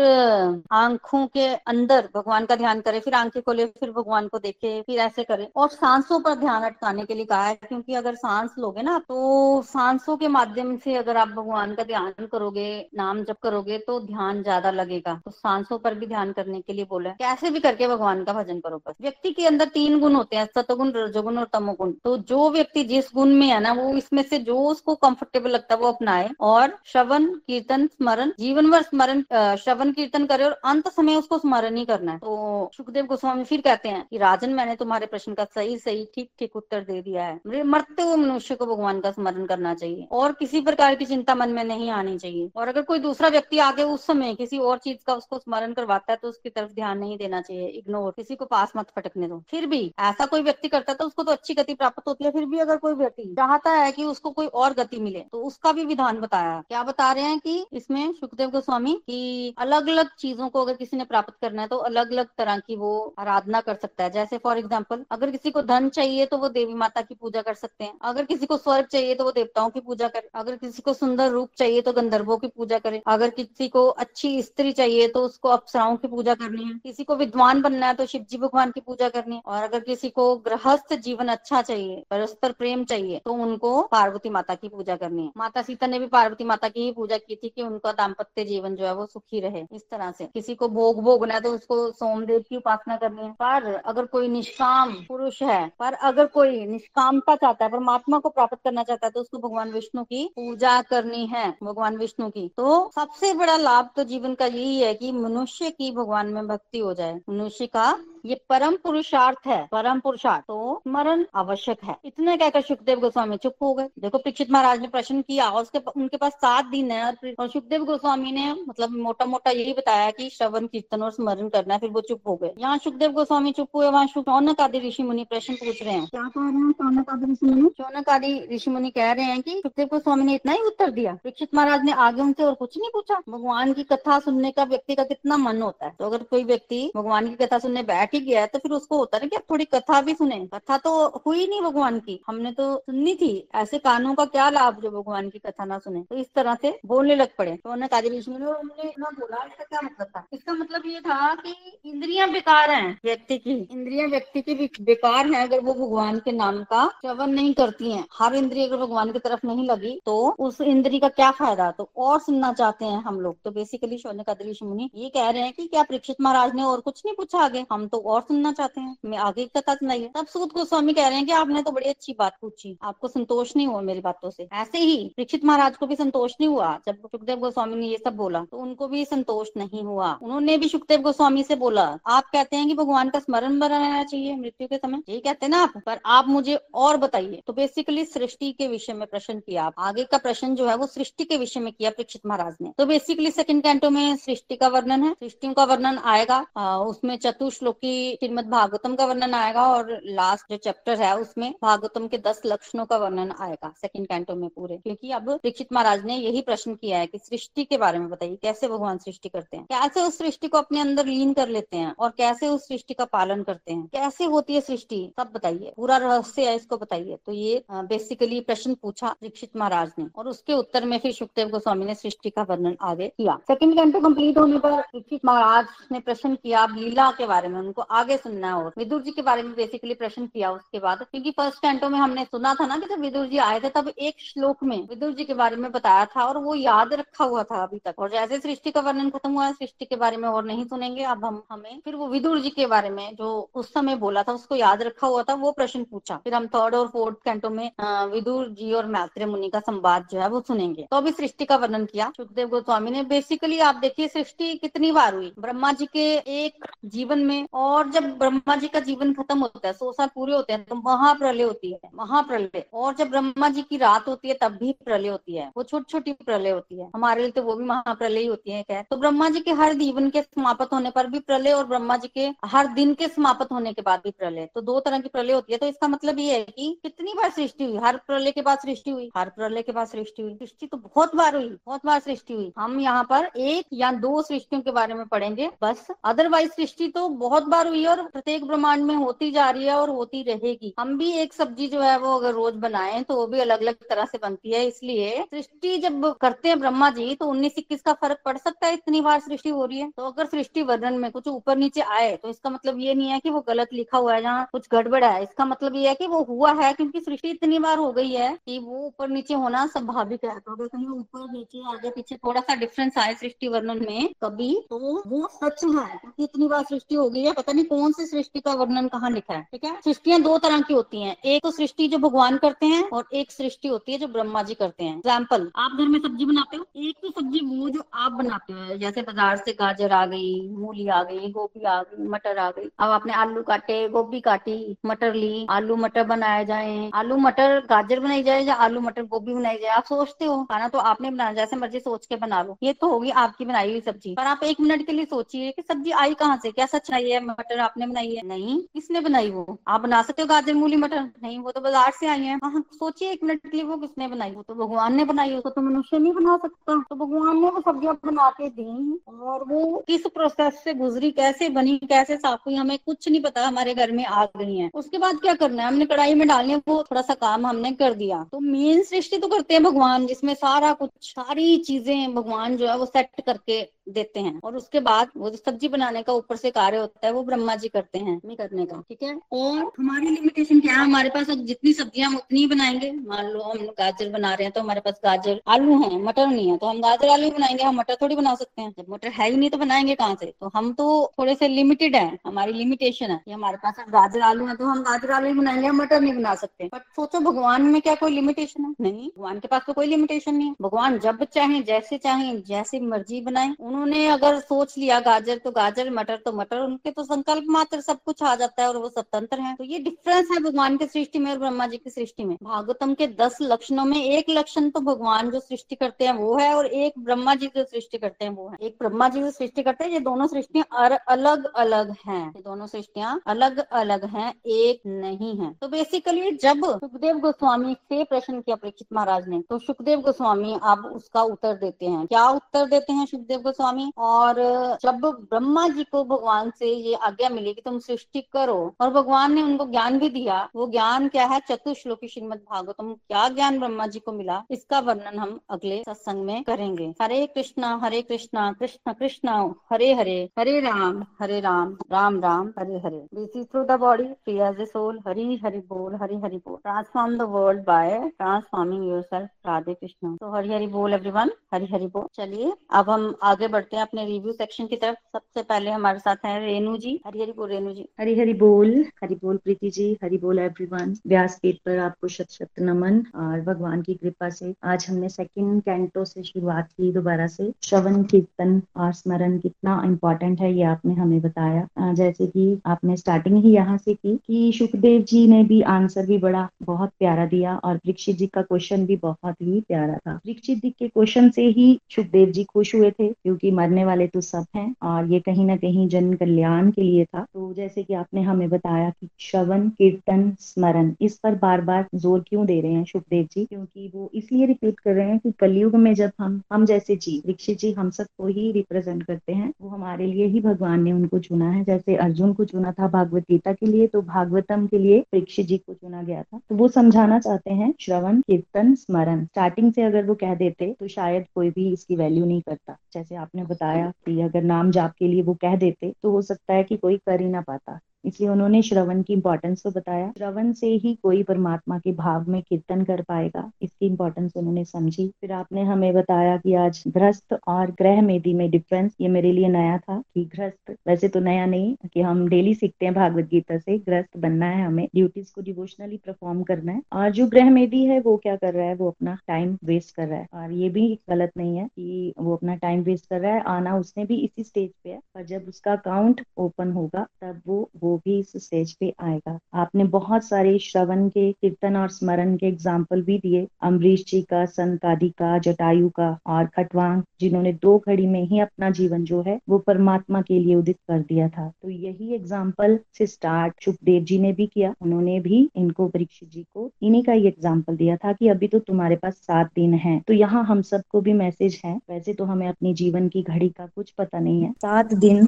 [0.73, 4.99] आँखों के अंदर भगवान का ध्यान करे। फिर आँखें खोले, फिर भगवान को देखे, फिर
[5.01, 8.83] ऐसे करे। और सांसों पर ध्यान अटकाने के लिए कहा है, क्योंकि अगर सांस लोगे
[8.83, 13.79] ना तो सांसों के माध्यम से अगर आप भगवान का ध्यान करोगे, नाम जब करोगे
[13.79, 17.61] तो ध्यान ज़्यादा लगेगा। तो सांसों पर भी ध्यान करने के लिए बोला कैसे भी
[17.61, 21.39] करके भगवान का भजन करो बस। व्यक्ति के अंदर तीन गुण होते हैं, सतगुण, रजोगुण
[21.39, 24.95] और तमोगुण। तो जो व्यक्ति जिस गुण में है ना, वो इसमें से जो उसको
[24.95, 29.23] कंफर्टेबल लगता है, वो अपनाए और श्रवण, कीर्तन, स्मरण जीवन भर स्मरण
[29.57, 33.61] श्रवण, कीर्तन करे और अंत समय उसको स्मरण ही करना है। तो सुखदेव गोस्वामी फिर
[33.61, 37.25] कहते हैं कि, राजन, मैंने तुम्हारे प्रश्न का सही सही ठीक ठीक उत्तर दे दिया
[37.25, 41.35] है। मरते हुए मनुष्य को भगवान का स्मरण करना चाहिए और किसी प्रकार की चिंता
[41.35, 44.79] मन में नहीं आनी चाहिए। और अगर कोई दूसरा व्यक्ति आगे उस समय किसी और
[44.79, 48.35] चीज़ का उसको स्मरण करवाता है तो उसकी तरफ़ ध्यान नहीं देना चाहिए इग्नोर किसी
[48.37, 51.33] को पास मत फटकने दो। फिर भी ऐसा कोई व्यक्ति करता है तो उसको तो
[51.33, 54.47] अच्छी गति प्राप्त होती है, फिर भी अगर कोई व्यक्ति चाहता है कि उसको कोई
[54.47, 58.51] और गति मिले तो उसका भी विधान बताया। क्या बता रहे हैं कि इसमें सुखदेव
[58.51, 62.29] गोस्वामी की अलग अलग चीज़ों को अगर किसी ने प्राप्त करना है तो अलग अलग
[62.39, 66.27] तरह की वो आराधना कर सकता है। जैसे फॉर एग्ज़ाम्पल अगर किसी को धन चाहिए
[66.27, 69.25] तो वो देवी माता की पूजा कर सकते हैं। अगर किसी को स्वर्ग चाहिए तो
[69.25, 72.79] वो देवताओं की पूजा करे। अगर किसी को सुंदर रूप चाहिए तो गंधर्वों की पूजा
[72.79, 77.05] करे। अगर किसी को अच्छी स्त्री चाहिए तो उसको अप्सराओं की पूजा करनी है। किसी
[77.05, 80.11] को विद्वान बनना है तो शिव जी भगवान की पूजा करनी है। और अगर किसी
[80.11, 85.23] को गृहस्थ जीवन अच्छा चाहिए, परस्पर प्रेम चाहिए तो उनको पार्वती माता की पूजा करनी
[85.23, 88.45] है। माता सीता ने भी पार्वती माता की ही पूजा की थी कि उनका दाम्पत्य
[88.45, 91.53] जीवन जो है वो सुखी रहे, इस तरह से। किसी को भोग भोगना है तो
[91.53, 96.65] उसको सोमदेव की उपासना करनी है। पर अगर कोई निष्काम पुरुष है, पर अगर कोई
[96.67, 100.81] निष्कामता चाहता है, परमात्मा को प्राप्त करना चाहता है तो उसको भगवान विष्णु की पूजा
[100.83, 105.13] करनी है, भगवान विष्णु की। तो सबसे बड़ा लाभ तो जीवन का यही है कि
[105.13, 110.43] मनुष्य की भगवान में भक्ति हो जाए। मनुष्य का ये परम पुरुषार्थ है परम पुरुषार्थ।
[110.43, 114.89] तो स्मरण आवश्यक है। इतने कहकर सुखदेव गोस्वामी चुप हो गए। देखो परीक्षित महाराज ने
[114.89, 119.51] प्रश्न किया उसके उनके पास सात दिन है और सुखदेव गोस्वामी ने मतलब मोटा मोटा
[119.51, 122.79] यही बताया कि श्रवण कीर्तन और स्मरण करना है फिर वो चुप हो गए। यहाँ
[122.79, 126.41] सुखदेव गोस्वामी चुप हुए वहाँ शौनक आदि ऋषि मुनि प्रश्न पूछ रहे हैं। क्या कह
[126.41, 127.71] रहे हैं शौनक आदि ऋषि मुनि?
[127.79, 131.15] शौनक आदि ऋषि मुनि कह रहे हैं कि सुखदेव गोस्वामी ने इतना ही उत्तर दिया।
[131.15, 134.95] परीक्षित महाराज ने आगे उनसे और कुछ नहीं पूछा। भगवान की कथा सुनने का व्यक्ति
[134.95, 138.21] का कितना मन होता है। तो अगर कोई व्यक्ति भगवान की कथा सुनने बैठ ही
[138.21, 140.93] गया है तो फिर उसको होता है कि थोड़ी कथा भी सुने। कथा तो
[141.27, 145.29] हुई नहीं भगवान की। हमने तो सुननी थी। ऐसे कानों का क्या लाभ जो भगवान
[145.31, 148.31] की कथा ना सुने। तो इस तरह से बोलने लग पड़े। तो उन्होंने काजी ऋषि
[148.31, 150.27] ने उन्होंने इतना बोला, इसका क्या मतलब था?
[150.33, 151.55] इसका मतलब ये था कि
[151.87, 156.63] इंद्रियाँ बेकार हैं। व्यक्ति की, इंद्रिया व्यक्ति की बेकार है, अगर वो भगवान के नाम
[156.65, 160.61] का श्रवण नहीं करती हैं। हर इंद्रिय अगर भगवान की तरफ़ नहीं लगी तो उस
[160.63, 161.71] इंद्री का क्या फ़ायदा?
[161.71, 165.29] तो और सुनना चाहते हैं हम लोग। तो बेसिकली शौनक आदि ऋषि मुनि, ये कह
[165.31, 167.65] रहे हैं कि क्या परीक्षित महाराज ने और कुछ नहीं पूछा आगे?
[167.73, 171.09] हम तो और सुनना चाहते हैं। मैं आगे की कथा सुनाइए तब सूद गोस्वामी कह
[171.09, 174.31] रहे हैं कि आपने तो बड़ी अच्छी बात पूछी। आपको संतोष नहीं हुआ मेरी बातों
[174.31, 174.49] से?
[174.55, 178.17] ऐसे ही परीक्षित महाराज को भी संतोष नहीं हुआ। जब सुखदेव गोस्वामी ने ये सब
[178.17, 182.57] बोला तो उनको भी संतोष नहीं हुआ। उन्होंने भी सुखदेव गोस्वामी से बोला, आप कहते
[182.57, 185.03] हैं कि भगवान का स्मरण बनाना चाहिए मृत्यु के समय?
[185.09, 185.73] ये कहते हैं ना आप?
[185.87, 190.19] पर आप मुझे और बताइए। तो बेसिकली सृष्टि के विषय में प्रश्न किया आगे का
[190.19, 193.63] प्रश्न जो है वो सृष्टि के विषय में किया परीक्षित महाराज ने। तो बेसिकली सेकंड
[193.63, 196.39] कैंटो में सृष्टि का वर्णन है। सृष्टियों का वर्णन आएगा
[196.79, 202.19] उसमें चतुश्लोकी श्रीमद भागवतम का वर्णन आएगा और लास्ट जो चैप्टर है, उसमें भागवतम के
[202.19, 206.41] दस लक्षणों का वर्णन आएगा सेकंड कैंटो में पूरे। क्योंकि अब दीक्षित महाराज ने यही
[206.43, 209.65] प्रश्न किया है कि सृष्टि के बारे में बताइए, कैसे भगवान सृष्टि करते हैं?
[209.67, 213.05] कैसे उस सृष्टि को अपने अंदर लीन कर लेते हैं और कैसे उस सृष्टि का
[213.07, 213.87] पालन करते हैं?
[213.89, 215.01] कैसे होती है सृष्टि?
[215.19, 220.07] सब बताइए, पूरा रहस्य है इसको बताइए। तो ये बेसिकली प्रश्न पूछा दीक्षित महाराज ने
[220.17, 224.01] और उसके उत्तर में फिर सुखदेव गोस्वामी ने सृष्टि का वर्णन आगे किया। सेकंड कैंटो
[224.27, 228.49] कंप्लीट होने पर दीक्षित महाराज ने प्रश्न किया लीला के बारे में, उनको आगे सुनना
[228.49, 231.89] है और विदुर जी के बारे में बेसिकली प्रश्न किया उसके बाद, क्योंकि फ़र्स्ट कैंटो
[231.89, 234.77] में हमने सुना था ना कि जब विदुर जी आए थे तब एक श्लोक में
[234.89, 237.95] विदुर जी के बारे में बताया था और वो याद रखा हुआ था अभी तक।
[237.99, 241.03] और जैसे सृष्टि का वर्णन खत्म हुआ है, सृष्टि के बारे में और नहीं सुनेंगे,
[241.05, 244.33] अब हम, हमें फिर वो विदुर जी के बारे में जो उस समय बोला था,
[244.33, 247.71] उसको याद रखा हुआ था, वो प्रश्न पूछा। फिर हम थर्ड और फोर्थ कैंटो में
[248.13, 251.57] विदुर जी और मैत्रेय मुनि का संवाद जो है वो सुनेंगे। तो अभी सृष्टि का
[251.57, 255.33] वर्णन किया। सुखदेव गोस्वामी ने बेसिकली आप देखिए सृष्टि कितनी बार हुई?
[255.39, 256.05] ब्रह्मा जी के
[256.37, 260.35] एक जीवन में, और जब ब्रह्मा जी का जीवन खत्म होता है, सौ साल पूरे
[260.35, 264.35] होते हैं तो महाप्रलय होती है, महाप्रलय। और जब ब्रह्मा जी की रात होती है,
[264.35, 267.55] तब भी प्रलय होती है। वो छोटी छोटी प्रलय होती है। हमारे लिए तो वो
[267.57, 270.91] भी महाप्रलय ही होती है क्या तो ब्रह्मा जी के हर जीवन के समाप्त होने
[270.91, 274.11] पर भी प्रलय, और ब्रह्मा जी के हर दिन के समाप्त होने के बाद भी
[274.13, 277.15] प्रलय। तो दो तरह की प्रलय होती है। तो इसका मतलब ये है कि कितनी
[277.15, 277.77] बार सृष्टि हुई?
[277.79, 279.11] हर प्रलय के बाद सृष्टि हुई?
[279.17, 282.53] हर प्रलय के बाद सृष्टि हुई। सृष्टि तो बहुत बार हुई, बहुत बार सृष्टि हुई।
[282.59, 287.09] हम यहाँ पर एक या दो सृष्टियों के बारे में पढ़ेंगे, बस। अदरवाइज़ सृष्टि तो
[287.21, 290.73] बहुत बार हुई है और प्रत्येक ब्रह्मांड में होती जा रही है और होती रहेगी।
[290.79, 293.75] हम भी एक सब्ज़ी जो है वो अगर रोज बनाए तो वो भी अलग अलग
[293.91, 297.93] तरह से बनती है, इसलिए सृष्टि जब करते हैं ब्रह्मा जी तो उन्नीस इक्कीस का
[297.95, 301.11] फ़र्क पड़ सकता है, इतनी बार सृष्टि हो रही है। तो अगर सृष्टि वर्णन में
[301.11, 304.15] कुछ ऊपर नीचे आए तो इसका मतलब ये नहीं है कि वो गलत लिखा हुआ
[304.15, 307.31] है जहाँ कुछ गड़बड़ है। इसका मतलब ये है कि वो हुआ है क्योंकि सृष्टि
[307.31, 310.89] इतनी बार हो गई है कि वो ऊपर नीचे होना स्वाभाविक है। तो अगर कहीं
[310.91, 315.65] ऊपर नीचे आगे पीछे थोड़ा सा डिफरेंस आए सृष्टि वर्णन में कभी तो वो सच
[315.65, 318.89] है, क्योंकि इतनी बार सृष्टि हो गई है, पता नहीं कौन सी सृष्टि का वर्णन
[318.89, 319.75] कहाँ लिखा है, ठीक है?
[319.85, 323.33] सृष्टियाँ दो तरह की होती हैं, एक तो सृष्टि जो भगवान करते हैं और एक
[323.33, 326.65] सृष्टि होती है जो ब्रह्मा जी करते हैं। एग्ज़ाम्पल आप घर में सब्ज़ी बनाते हो?
[326.79, 330.89] एक तो सब्ज़ी वो जो आप बनाते हो, जैसे बाज़ार से गाजर आ गई, मूली
[330.89, 335.15] आ गई, गोभी आ गई, मटर आ गई। अब आपने आलू काटे, गोभी काटी, मटर
[335.15, 339.59] ली, आलू मटर बनाए जाए, आलू मटर गाजर बनाई जाए या आलू मटर गोभी बनाई
[339.59, 342.73] जाए, आप सोचते हो, खाना तो आपने बनाया, जैसे मर्ज़ी सोच के बना लो। ये
[342.73, 345.91] तो होगी आपकी बनाई हुई सब्ज़ी। पर आप एक मिनट के लिए सोचिए कि सब्ज़ी
[345.97, 346.51] आई कहाँ से?
[346.51, 347.25] क्या सच आई है?
[347.25, 348.27] मटर आपने बनाई है?
[348.27, 349.59] नहीं, किसने बनाई वो?
[349.69, 352.63] आप बना सकते हो गाजर, मूली, मटर। नहीं, वो तो बाज़ार से आई है। हाँ
[352.75, 354.31] सोचिए एक मिनट के लिए वो किसने बनाई?
[354.31, 357.61] वो तो भगवान ने बनाई उसको तो मनुष्य नहीं बना सकता। तो भगवान ने वो
[357.61, 361.11] सब्ज़ियाँ बना के दी और वो किस प्रोसेस से गुजरी?
[361.13, 361.77] कैसे बनी?
[361.89, 362.55] कैसे साफ़ हुई?
[362.55, 365.69] हमें कुछ नहीं पता। हमारे घर में आ गई है। उसके बाद क्या करना है?
[365.69, 369.29] हमने कढ़ाई में डालने वो थोड़ा सा काम हमने कर दिया। तो मेन सृष्टि तो
[369.29, 374.21] करते हैं भगवान, जिसमें सारा कुछ, सारी चीज़ें भगवान जो है वो सेट करके देते
[374.21, 377.23] हैं। और उसके बाद वो जो सब्ज़ी बनाने का ऊपर से कार्य होता है, वो
[377.23, 379.15] ब्रह्मा जी करते हैं नहीं करने का, ठीक है?
[379.33, 380.81] और हमारी लिमिटेशन क्या है?
[380.81, 384.53] हमारे पास जितनी सब्ज़ियाँ हम उतनी ही बनाएँगे। मान लो हम गाजर बना रहे हैं
[384.53, 387.77] तो हमारे पास गाजर, आलू है, मटर नहीं है तो हम गाजर, आलू बनाएँगे, हम
[387.77, 390.27] मटर थोड़ी बना सकते हैं। जब मटर है ही नहीं तो बनाएँगे कहाँ से?
[390.41, 390.87] तो हम तो
[391.19, 395.11] थोड़े से लिमिटेड है, हमारी लिमिटेशन है हमारे पास गाजर, आलू है तो हम गाजर,
[395.11, 398.65] आलू ही बनाएँगे, हम मटर नहीं बना सकते। बट सोचो, भगवान में क्या कोई लिमिटेशन
[398.65, 398.75] है?
[398.81, 402.81] नहीं, भगवान के पास तो कोई लिमिटेशन नहीं है। भगवान जब चाहे, जैसे चाहे, जैसी
[402.81, 407.45] मर्ज़ी बनाए उन्होंने अगर सोच लिया गाजर तो गाजर, मटर तो मटर, उनके तो संकल्प
[407.51, 410.77] मात्र सब कुछ आ जाता है और वो स्वतंत्र है। तो ये डिफरेंस है भगवान
[410.77, 414.31] की सृष्टि में और ब्रह्मा जी की सृष्टि में। भागवतम के दस लक्षणों में एक
[414.31, 417.99] लक्षण तो भगवान जो सृष्टि करते हैं वो है और एक ब्रह्मा जी जो सृष्टि
[417.99, 421.45] करते हैं वो है। एक ब्रह्मा जी जो सृष्टि करते हैं, ये दोनों सृष्टियाँ अलग
[421.57, 427.19] अलग है। ये दोनों सृष्टियाँ अलग अलग है, एक नहीं है। तो बेसिकली जब सुखदेव
[427.21, 432.07] गोस्वामी से प्रश्न किया परीक्षित महाराज ने तो सुखदेव गोस्वामी अब उसका उत्तर देते हैं।
[432.07, 433.65] क्या उत्तर देते हैं सुखदेव गोस्वामी?
[433.99, 434.41] और
[434.83, 435.01] जब
[435.31, 439.43] ब्रह्मा जी को भगवान से ये आज्ञा मिली कि तुम सृष्टि करो और भगवान ने
[439.43, 441.41] उनको ज्ञान भी दिया, वो ज्ञान क्या है?
[441.41, 444.43] चतुश्लोकी श्रीमद भागवतम, क्या ज्ञान ब्रह्मा जी को मिला?
[444.51, 449.29] इसका वर्णन हम अगले सत्संग में करेंगे। Hare Krishna Hare Krishna, Krishna Krishna,
[449.73, 453.27] Hare Hare Hare Ram Hare Ram Ram Ram, Hare Hare.
[453.37, 457.65] Through the body free as soul Hari Hari बोल, हरि हरि बोल। Transform the world
[457.65, 462.91] by transforming yourself Radhe Krishna तो हरि हरि बोल everyone Hari Hari बोल। चलिए, अब
[462.91, 466.77] हम आगे बढ़ते हैं अपने रिव्यू सेक्शन की तरफ़। सबसे पहले हमारे साथ हैं रेणु
[466.79, 470.39] जी। हरी हरी बोल रेणु जी। हरी हरी बोल हरी बोल प्रीति जी, हरी बोल
[470.39, 475.09] एवरीवन व्यास पीठ पर आपको शत शत नमन और भगवान की कृपा से। आज हमने
[475.09, 480.63] सेकंड कैंटो से शुरुआत की दोबारा से। श्रवण, कीर्तन और स्मरण कितना इम्पोर्टेंट है ये
[480.67, 485.43] आपने हमें बताया। जैसे की आपने स्टार्टिंग ही यहाँ से की कि सुखदेव जी ने
[485.45, 489.61] भी आंसर भी बड़ा, बहुत प्यारा दिया और परीक्षित जी का क्वेश्चन भी बहुत ही
[489.61, 493.85] प्यारा था। परीक्षित जी के क्वेश्चन से ही सुखदेव जी खुश हुए थे, क्योंकि मरने
[493.85, 497.53] वाले तो सब हैं और ये कहीं ना कहीं जन कल्याण के लिए था। तो
[497.55, 502.47] जैसे कि आपने हमें बताया कि श्रवण, कीर्तन, स्मरण, इस पर बार बार ज़ोर क्यों
[502.47, 503.45] दे रहे हैं सुखदेव जी?
[503.45, 507.21] क्योंकि वो इसलिए रिपीट कर रहे हैं कि कलयुग में जब हम हम जैसे जी,
[507.27, 511.19] दीक्षित जी हम सबको ही रिप्रेजेंट करते हैं, वो हमारे लिए ही भगवान ने उनको
[511.21, 515.01] चुना है। जैसे अर्जुन को चुना था भागवत गीता के लिए तो भागवतम के लिए
[515.13, 519.73] परीक्षित जी को चुना गया था। तो वो समझाना चाहते हैं श्रवण, कीर्तन, स्मरण। स्टार्टिंग
[519.73, 523.45] से अगर वो कह देते तो शायद कोई भी इसकी वैल्यू नहीं करता, जैसे आपने
[523.45, 526.77] बताया कि अगर नाम जाप के लिए वो कह देते तो हो सकता है कि
[526.77, 530.93] कोई कर ही ना पाता। इसलिए उन्होंने श्रवण की इम्पोर्टेंस को बताया। श्रवण से ही
[531.03, 535.93] कोई परमात्मा के भाव में कीर्तन कर पाएगा, इसकी इम्पोर्टेंस उन्होंने समझी। फिर आपने हमें
[535.95, 540.25] बताया कि आज ग्रस्त और ग्रह मेदी में डिफरेंस ये मेरे लिए नया था कि
[540.35, 544.47] ग्रस्त वैसे तो नया नहीं कि हम डेली सीखते हैं भागवत गीता से ग्रस्त बनना
[544.47, 548.37] है हमें ड्यूटीज़ को डिवोशनली परफॉर्म करना है। और जो ग्रह मेदी है, वो क्या
[548.37, 551.57] कर रहा है, वो अपना टाइम वेस्ट कर रहा है। और ये भी गलत नहीं
[551.57, 554.91] है कि वो अपना टाइम वेस्ट कर रहा है, आना उसने भी इसी स्टेज पे
[554.91, 559.39] है, पर जब उसका अकाउंट ओपन होगा, तब वो वो भी इस स्टेज पे आएगा।
[559.55, 564.45] आपने बहुत सारे श्रवण के, कीर्तन और स्मरण के एग्ज़ाम्पल भी दिए। अम्बरीश जी का
[564.47, 569.39] संतादि का, जटायु का और खटवांग, जिन्होंने दो घड़ी में ही अपना जीवन जो है,
[569.49, 574.19] वो परमात्मा के लिए उदित कर दिया था। तो यही एग्ज़ाम्पल से स्टार्ट सुखदेव जी
[574.19, 578.13] ने भी किया। उन्होंने भी इनको, परीक्षित जी को, इन्हीं का ये एग्ज़ाम्पल दिया था
[578.13, 581.77] कि अभी तो तुम्हारे पास सात दिन है। तो यहाँ हम सबको भी मैसेज है।
[581.91, 585.27] वैसे तो हमें अपनी जीवन की घड़ी का कुछ पता नहीं है। सात दिन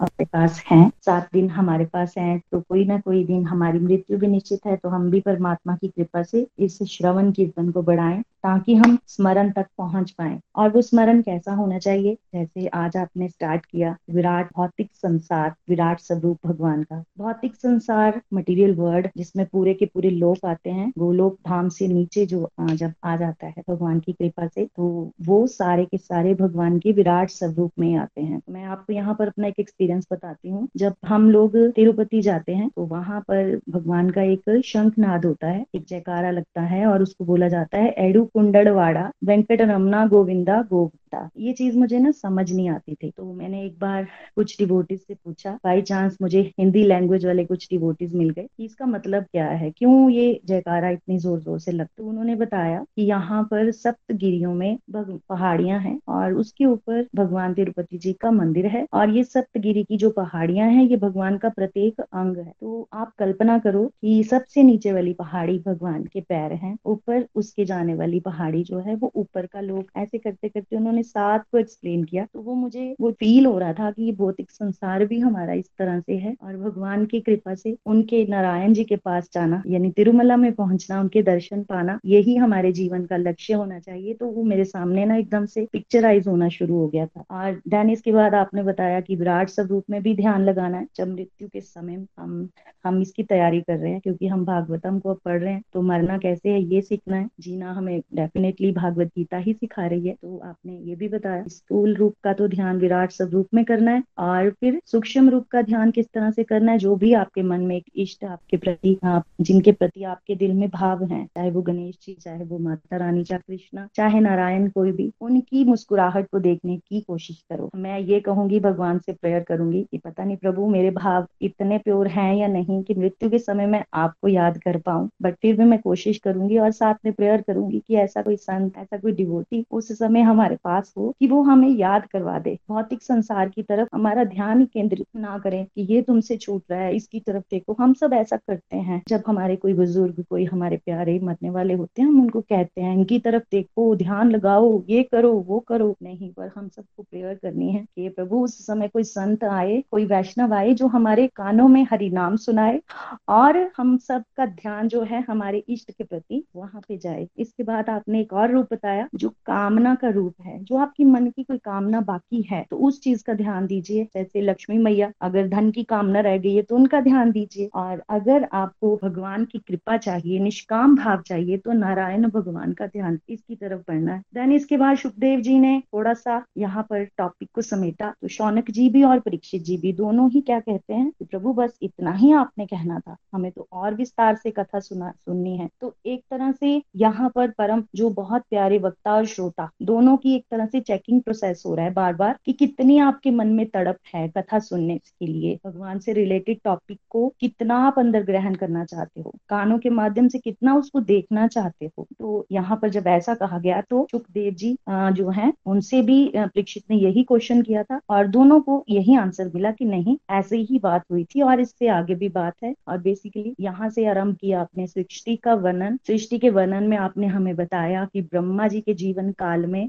[0.00, 4.18] अपने पास हैं, सात दिन हमारे पास हैं तो कोई ना कोई दिन हमारी मृत्यु
[4.18, 8.20] भी निश्चित है तो हम भी परमात्मा की कृपा से इस श्रवण कीर्तन को बढ़ाएँ,
[8.20, 12.16] ताकि हम स्मरण तक पहुँच पाए। और वो स्मरण कैसा होना चाहिए?
[12.34, 18.74] जैसे आज आपने स्टार्ट किया, विराट भौतिक संसार, विराट स्वरूप भगवान का। भौतिक संसार मटेरियल
[18.74, 22.92] वर्ल्ड जिसमें पूरे के पूरे लोग आते हैं, वो गोलोक धाम से नीचे जो जब
[23.04, 27.30] आ जाता है भगवान की कृपा से तो वो सारे के सारे भगवान के विराट
[27.30, 31.30] स्वरूप में आते हैं। मैं आपको यहाँ पर अपना एक एक्सपीरियंस बताती हूँ। जब हम
[31.30, 35.84] लोग तिरुपति जाते हैं तो वहाँ पर भगवान का एक शंख नाद होता है, एक
[35.88, 40.99] जयकारा लगता है और उसको बोला जाता है एडू कुंडड़वाड़ा वेंकट रमना गोविंदा गोविंदा
[41.38, 45.14] ये चीज़ मुझे ना समझ नहीं आती थी। तो मैंने एक बार कुछ डिवोटीज से
[45.14, 49.70] पूछा। बाई चांस मुझे हिंदी लैंग्वेज वाले कुछ डिवोटीज मिल गए इसका मतलब क्या है?
[49.70, 51.88] क्यों ये जयकारा इतनी ज़ोर ज़ोर से लगता?
[51.98, 57.98] तो उन्होंने बताया कि यहाँ पर सप्तगिरियों में पहाड़ियाँ हैं और उसके ऊपर भगवान तिरुपति
[57.98, 62.00] जी का मंदिर है और ये सप्तगिरी की जो पहाड़ियाँ हैं, ये भगवान का प्रत्येक
[62.02, 66.76] अंग है। तो आप कल्पना करो कि सबसे नीचे वाली पहाड़ी भगवान के पैर हैं,
[66.86, 70.99] ऊपर उसके जाने वाली पहाड़ी जो है, वो ऊपर का लोग। ऐसे करते करते उन्होंने
[71.02, 74.50] साथ को एक्सप्लेन किया तो वो मुझे, वो फील हो रहा था कि ये भौतिक
[74.50, 78.84] संसार भी हमारा इस तरह से है और भगवान की कृपा से उनके नारायण जी
[78.84, 83.54] के पास जाना, यानी तिरुमला में पहुँचना, उनके दर्शन पाना, यही हमारे जीवन का लक्ष्य
[83.54, 87.24] होना चाहिए। तो वो मेरे सामने ना एकदम से पिक्चराइज होना शुरू हो गया था।
[87.32, 91.08] और देन इसके बाद आपने बताया कि विराट स्वरूप में भी ध्यान लगाना है। जब
[91.08, 92.48] मृत्यु के समय हम
[92.84, 96.18] हम इसकी तैयारी कर रहे हैं, क्योंकि हम भागवतम को पढ़ रहे हैं तो मरना
[96.18, 100.38] कैसे है, ये सीखना है। जीना हमें डेफिनेटली भागवत गीता ही सिखा रही है। तो
[100.40, 104.48] आपने ये भी बताया। स्थूल रूप का तो ध्यान विराट स्वरूप में करना है और
[104.50, 107.76] फिर सूक्ष्म रूप का ध्यान किस तरह से करना है, जो भी आपके मन में
[107.76, 111.98] एक इष्ट आपके प्रति, आप, जिनके प्रति आपके दिल में भाव है, चाहे वो गणेश
[112.02, 116.76] जी चाहे वो माता रानी, चाहे कृष्णा, चाहे नारायण, कोई भी, उनकी मुस्कुराहट को देखने
[116.78, 120.90] की कोशिश करो। मैं ये कहूँगी, भगवान से प्रेयर करूँगी कि पता नहीं प्रभु, मेरे
[120.90, 125.08] भाव इतने प्योर हैं या नहीं कि मृत्यु के समय में आपको याद कर पाऊँ
[125.22, 128.76] बट फिर भी मैं कोशिश करूँगी और साथ में प्रेयर करूँगी कि ऐसा कोई संत,
[128.78, 133.02] ऐसा कोई डिवोटी उस समय हमारे पास हो कि वो हमें याद करवा दे। भौतिक
[133.02, 137.20] संसार की तरफ़ हमारा ध्यान केंद्रित ना करें कि ये तुमसे छूट रहा है, इसकी
[137.20, 141.50] तरफ़ देखो। हम सब ऐसा करते हैं। जब हमारे कोई बुज़ुर्ग, कोई हमारे प्यारे मरने
[141.50, 145.58] वाले होते हैं, हम उनको कहते हैं, इनकी तरफ़ देखो, ध्यान लगाओ, ये करो, वो
[145.58, 149.84] करो। नहीं, पर हम सबको प्रेयर करनी है कि प्रभु, उस समय कोई संत आए,
[149.90, 152.80] कोई वैष्णव आए, जो हमारे कानों में हरि नाम सुनाए,
[153.28, 157.62] और हम सब का ध्यान जो है हमारे इष्ट के प्रति वहाँ पे जाए। इसके
[157.62, 161.42] बाद आपने एक और रूप बताया, जो कामना का रूप है जो आपकी मन की
[161.42, 165.70] कोई कामना बाकी है तो उस चीज़ का ध्यान दीजिए। जैसे लक्ष्मी मैया, अगर धन
[165.70, 169.96] की कामना रह गई है तो उनका ध्यान दीजिए। और अगर आपको भगवान की कृपा
[169.96, 174.76] चाहिए, निष्काम भाव चाहिए तो नारायण भगवान का ध्यान इसकी तरफ़ बढ़ना है। देन इसके
[174.76, 179.02] बाद सुखदेव जी ने थोड़ा सा यहाँ पर टॉपिक को समेटा। तो शौनक जी भी
[179.02, 182.66] और परीक्षित जी भी दोनों ही क्या कहते हैं कि, प्रभु, बस इतना ही आपने
[182.66, 186.80] कहना था। हमें तो और विस्तार से कथा सुना, सुननी है। तो एक तरह से
[186.96, 191.20] यहाँ पर परम, जो बहुत प्यारे वक्ता और श्रोता, दोनों की एक तरह से चेकिंग
[191.22, 194.96] प्रोसेस हो रहा है बार बार कि कितनी आपके मन में तड़प है कथा सुनने
[194.98, 199.34] के लिए। भगवान से रिलेटेड टॉपिक को कितना आप अंदर ग्रहण करना चाहते हो?
[199.48, 202.06] कानों के माध्यम से कितना उसको देखना चाहते हो?
[202.18, 206.82] तो यहाँ पर जब ऐसा कहा गया तो सुखदेव जी जो है, उनसे भी परीक्षित
[206.90, 210.78] ने यही क्वेश्चन किया था और दोनों को यही आंसर मिला कि नहीं, ऐसे ही
[210.78, 214.60] बात हुई थी और इससे आगे भी बात है। और बेसिकली यहाँ से आरंभ किया
[214.60, 218.94] आपने सृष्टि का वर्णन। सृष्टि के वर्णन में आपने हमें बताया कि ब्रह्मा जी के
[218.94, 219.88] जीवन काल में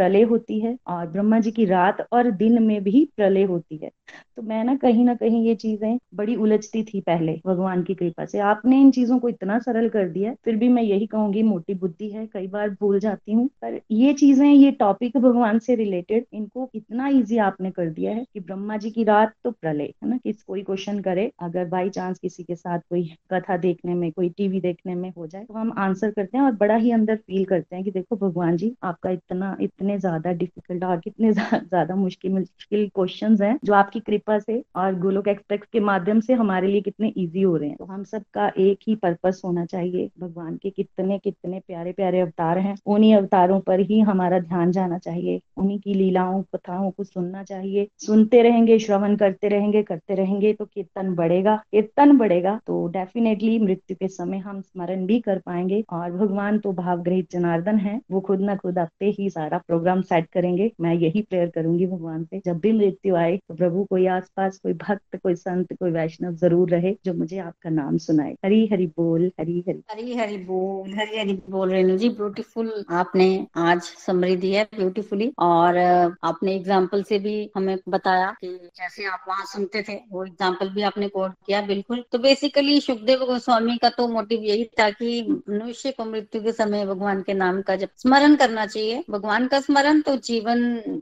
[0.00, 3.90] महाप्रलय होती है और ब्रह्मा जी की रात और दिन में भी प्रलय होती है।
[4.36, 8.24] तो मैं ना कहीं ना कहीं ये चीज़ें बड़ी उलझती थी पहले, भगवान की कृपा
[8.24, 11.74] से। आपने इन चीज़ों को इतना सरल कर दिया, फिर भी मैं यही कहूँगी, मोटी
[11.74, 16.24] बुद्धि है, कई बार भूल जाती हूँ। पर ये चीज़ें, ये टॉपिक भगवान से रिलेटेड
[16.32, 20.08] इनको इतना ईजी आपने कर दिया है कि ब्रह्मा जी की रात तो प्रलय, है
[20.10, 20.16] ना?
[20.16, 24.28] किस कोई क्वेश्चन करे, अगर बाई चांस किसी के साथ कोई कथा देखने में, कोई
[24.30, 27.44] टीवी देखने में हो जाए तो हम आंसर करते हैं और बड़ा ही अंदर फील
[27.44, 32.32] करते हैं कि देखो, भगवान जी, आपका इतना, इतने ज़्यादा डिफ़िकल्ट और कितने ज़्यादा मुश्किल
[32.32, 36.80] मुश्किल क्वेश्चन हैं जो आपकी कृपा से और गोलोक एक्सप्रेस के माध्यम से हमारे लिए
[36.80, 40.70] कितने ईजी हो रहे हैं। तो हम सबका एक ही पर्पस होना चाहिए, भगवान के
[40.70, 45.78] कितने कितने प्यारे प्यारे अवतार हैं। उन्हीं अवतारों पर ही हमारा ध्यान जाना चाहिए। उन्हीं
[45.80, 51.14] की लीलाओं, कथाओं को सुनना चाहिए। सुनते रहेंगे, श्रवण करते रहेंगे करते रहेंगे तो कीर्तन
[51.14, 56.58] बढ़ेगा। कीर्तन बढ़ेगा तो डेफिनेटली मृत्यु के समय हम स्मरण भी कर पाएँगे। और भगवान
[56.58, 60.94] तो भावग्रहित जनार्दन है। वो खुद ना खुद अपने ही सारा प्रोग्राम सेट करेंगे मैं
[60.96, 65.16] यही प्रेयर करूँगी भगवान से जब भी मृत्यु आए तो प्रभु कोई आसपास कोई भक्त
[65.22, 69.58] कोई संत कोई वैष्णव ज़रूर रहे जो मुझे आपका नाम सुनाए हरी हरि बोल हरी
[69.68, 73.28] हरि हरी हरि बोल हरी हरि बोल रेणु जी ब्यूटीफुल आपने
[73.60, 75.78] आज समरी दी है ब्यूटीफुली और
[76.24, 80.82] आपने एग्ज़ाम्पल से भी हमें बताया कि जैसे आप वहाँ सुनते थे, वो एग्ज़ाम्पल भी
[80.82, 82.04] आपने कोट किया, बिल्कुल.
[82.12, 86.86] तो बेसिकली सुखदेव गोस्वामी का तो मोटिव यही था कि मनुष्य को मृत्यु के समय
[86.86, 90.60] भगवान के नाम का जब स्मरण करना चाहिए, भगवान का स्मरण तो जीवन,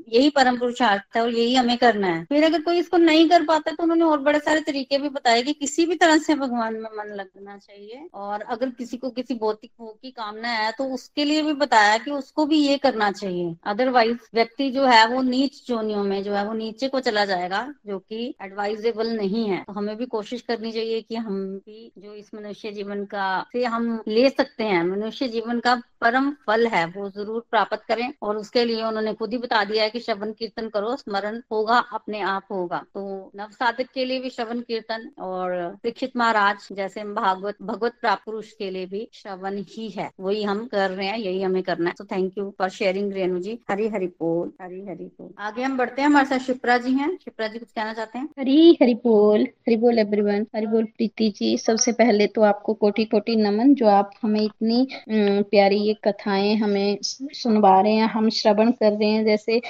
[0.08, 3.44] यही परम पुरुषार्थ है और यही हमें करना है। फिर अगर कोई इसको नहीं कर
[3.44, 6.74] पाता तो उन्होंने और बड़े सारे तरीके भी बताए कि किसी भी तरह से भगवान
[6.74, 10.84] में मन लगना चाहिए। और अगर किसी को किसी भौतिक भोग की कामना है तो
[10.94, 15.22] उसके लिए भी बताया कि उसको भी ये करना चाहिए। अदरवाइज़ व्यक्ति जो है वो
[15.22, 19.62] नीच जोनियों में जो है वो नीचे को चला जाएगा, जो कि एडवाइजेबल नहीं है।
[19.64, 23.64] तो हमें भी कोशिश करनी चाहिए कि हम भी जो इस मनुष्य जीवन का से
[23.66, 28.36] हम ले सकते हैं, मनुष्य जीवन का परम फल है, वो ज़रूर प्राप्त करें और
[28.48, 32.20] उसके लिए उन्होंने खुद ही बता दिया है कि श्रवण कीर्तन करो, स्मरण होगा, अपने
[32.26, 33.00] आप होगा। तो
[33.36, 35.50] नव साधक के लिए भी श्रवण कीर्तन और
[35.84, 40.64] दीक्षित महाराज जैसे भागवत, भगवत प्राप्त पुरुष के लिए भी श्रवण ही है। वही हम
[40.66, 43.58] कर रहे हैं, यही हमें करना है। तो thank you for sharing Renu ji.
[43.70, 47.10] Hari Hari बोल, हरी हरि बोल। आगे हम बढ़ते हैं, हमारे साथ शिप्रा जी हैं।
[47.16, 48.28] शिप्रा जी, कुछ कहना चाहते हैं?
[48.38, 53.04] हरी हरि बोल हरि बोल एवरीवन हरि बोल प्रीति जी। सबसे पहले तो आपको कोटि
[53.06, 58.70] कोटि नमन, जो आप हमें इतनी प्यारी ये कथाएँ हमें सुनवा रहे हैं, हम श्रवण
[58.72, 59.60] कर रहे हैं जैसे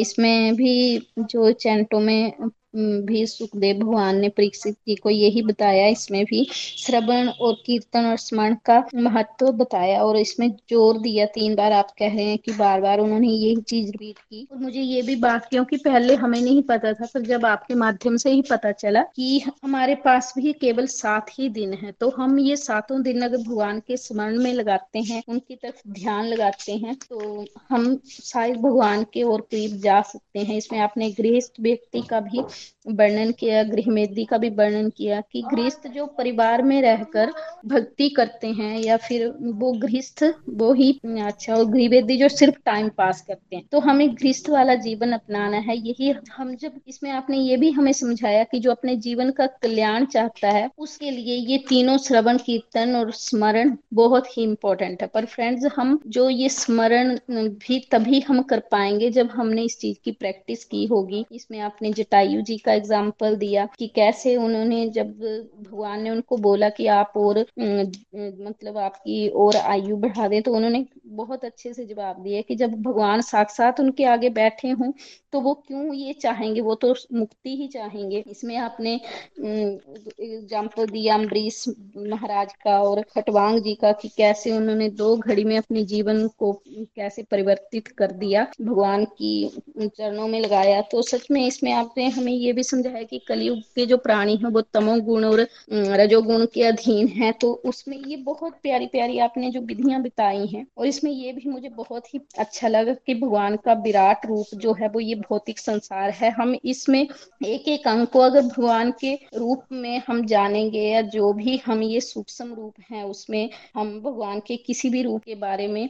[0.00, 0.72] इसमें भी
[1.20, 2.32] जो चैंटों में
[2.74, 6.44] भी सुखदेव भगवान ने परीक्षित जी को यही बताया इसमें भी?
[6.52, 11.90] श्रवण और कीर्तन और स्मरण का महत्व बताया और इसमें ज़ोर दिया तीन बार। आप
[11.98, 15.16] कह रहे हैं कि बार बार उन्होंने यही चीज़ रिपीट की। और मुझे ये भी
[15.18, 19.02] बात क्योंकि पहले हमें नहीं पता था पर जब आपके माध्यम से ही पता चला
[19.16, 23.36] कि हमारे पास भी केवल सात ही दिन है तो हम ये सातों दिन अगर
[23.38, 29.04] भगवान के स्मरण में लगाते हैं, उनकी तरफ़ ध्यान लगाते हैं तो हम शायद भगवान
[29.12, 32.42] के और करीब जा सकते हैं। इसमें आपने गृहस्थ व्यक्ति का भी
[32.88, 37.32] वर्णन किया, गृहमेदी का भी वर्णन किया कि गृहस्थ जो परिवार में रहकर
[37.66, 40.90] भक्ति करते हैं या फिर वो गृहस्थ, वो ही
[41.22, 45.56] अच्छा और गृहवेदी जो सिर्फ़ टाइम पास करते हैं। तो हमें गृहस्थ वाला जीवन अपनाना
[45.58, 49.46] है। यही हम जब, इसमें आपने ये भी हमें समझाया कि जो अपने जीवन का
[49.62, 55.08] कल्याण चाहता है, उसके लिए ये तीनों श्रवण, कीर्तन और स्मरण बहुत ही इम्पोर्टेंट है।
[55.08, 59.98] पर फ्रेंड्स हम जो ये स्मरण भी तभी हम कर पाएँगे जब हमने इस चीज़
[60.04, 65.10] की प्रैक्टिस की होगी। इसमें आपने जटायु जी का एग्ज़ाम्पल दिया कि कैसे उन्होंने जब
[65.10, 70.84] भगवान ने उनको बोला कि आप और मतलब आपकी और आयु बढ़ा दें तो उन्होंने
[71.16, 74.92] बहुत अच्छे से जवाब दिया कि जब भगवान साक्षात उनके आगे बैठे हों
[75.32, 76.60] तो वो क्यों ये चाहेंगे?
[76.60, 78.94] वो तो मुक्ति ही चाहेंगे। इसमें आपने
[79.40, 81.64] एग्ज़ाम्पल दिया अम्बरीश
[81.98, 86.52] महाराज का और खटवांग जी का कि कैसे उन्होंने दो घड़ी में अपने जीवन को
[86.68, 92.32] कैसे परिवर्तित कर दिया, भगवान की चरणों में लगाया। तो सच में इसमें आपने हमें
[92.36, 97.08] ये भी समझाया कि कलयुग के जो प्राणी हैं, वो तमोगुण और रजोगुण के अधीन
[97.10, 101.32] है तो उसमें ये बहुत प्यारी प्यारी आपने जो विधियाँ बिताई हैं, और इसमें ये
[101.32, 105.14] भी मुझे बहुत ही अच्छा लगा कि भगवान का विराट रूप जो है, वो ये
[105.20, 110.24] भौतिक संसार है। हम इसमें एक एक अंग को अगर भगवान के रूप में हम
[110.26, 115.02] जानेंगे या जो भी हम ये सूक्ष्म रूप है, उसमें हम भगवान के किसी भी
[115.02, 115.88] रूप के बारे में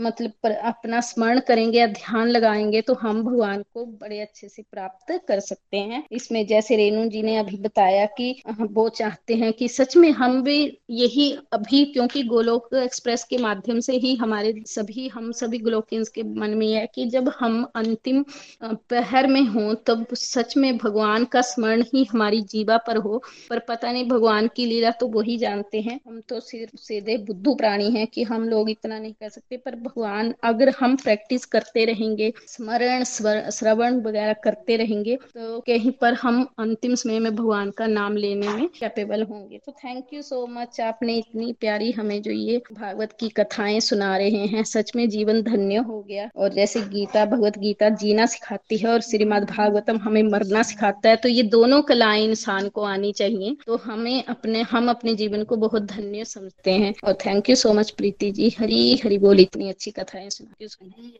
[0.00, 4.62] मतलब पर अपना स्मरण करेंगे या ध्यान लगाएँगे तो हम भगवान को बड़े अच्छे से
[4.64, 5.81] प्राप्त कर सकते हैं।
[6.12, 10.42] इसमें जैसे रेणु जी ने अभी बताया कि वो चाहते हैं कि सच में हम
[10.42, 10.56] भी
[10.90, 16.22] यही अभी, क्योंकि गोलोक एक्सप्रेस के माध्यम से ही हमारे सभी, हम सभी गोलोकियंस के
[16.22, 18.24] मन में है कि जब हम अंतिम
[18.62, 23.58] पहर में हो, तब सच में भगवान का स्मरण ही हमारी जीवा पर हो। पर
[23.58, 27.90] पता नहीं भगवान की लीला तो वही जानते हैं। हम तो सिर्फ़ सीधे बुद्धू प्राणी
[27.90, 32.32] हैं कि हम लोग इतना नहीं कर सकते, पर भगवान अगर हम प्रैक्टिस करते रहेंगे,
[32.48, 38.16] स्मरण श्रवण वगैरह करते रहेंगे तो कहीं पर हम अंतिम समय में भगवान का नाम
[38.16, 42.62] लेने में कैपेबल होंगे। तो थैंक यू सो मच आपने इतनी प्यारी हमें जो ये
[42.72, 47.24] भागवत की कथाएँ सुना रहे हैं, सच में जीवन धन्य हो गया। और जैसे गीता,
[47.26, 51.82] भगवत गीता जीना सिखाती है और श्रीमद भागवतम हमें मरना सिखाता है तो ये दोनों
[51.82, 56.70] कलाएँ इंसान को आनी चाहिए। तो हमें अपने, हम अपने जीवन को बहुत धन्य समझते
[56.70, 58.48] हैं। और thank you so much Preeti ji.
[58.58, 60.54] Hari Hari बोल, इतनी अच्छी कथाएँ सुना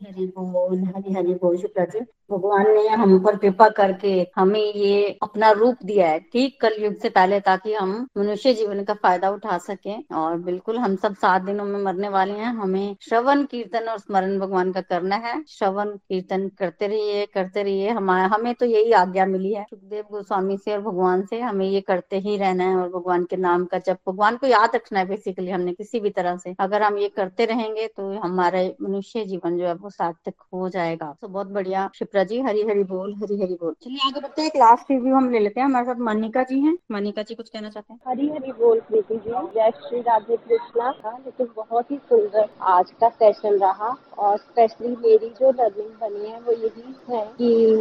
[0.06, 2.00] हरी बोल, हरी हरी बोल, शुक्ला जी।
[2.30, 6.94] भगवान ने हम पर कृपा करके हमें ये अपना रूप दिया है, ठीक कल युग
[6.94, 11.42] से पहले ताकि हम मनुष्य जीवन का फ़ायदा उठा सके और बिल्कुल हम सब सात
[11.42, 15.90] दिनों में मरने वाले हैं। हमें श्रवण, कीर्तन और स्मरण भगवान का करना है। श्रवण,
[15.98, 20.72] कीर्तन करते रहिए करते रहिए। हमारा हमें तो यही आज्ञा मिली है। सुखदेव गोस्वामी से
[20.72, 23.96] और भगवान से हमें ये करते ही रहना है और भगवान के नाम का जब
[24.08, 27.44] भगवान को याद रखना है बेसिकली हमने किसी भी तरह से। अगर हम ये करते
[27.46, 32.24] रहेंगे तो हमारे मनुष्य जीवन जो है वो सार्थक हो जाएगा। तो बहुत बढ़िया, शिप्रा
[32.24, 35.38] जी हरी हरी बोल हरी हरी बोल। चलिए आगे बढ़ते हैं क्लास रिव्यू हम ले
[35.38, 38.00] लेते हैं। हमारे साथ मनिका जी हैं। मनिका जी कुछ कहना चाहते हैं?
[38.08, 42.92] हरी हरी बोल प्रीति जी। जय श्री राधे कृष्णा। था लेकिन बहुत ही सुंदर आज
[43.00, 47.76] का सेशन रहा। और स्पेशली मेरी जो लर्निंग बनी है, वो यही है कि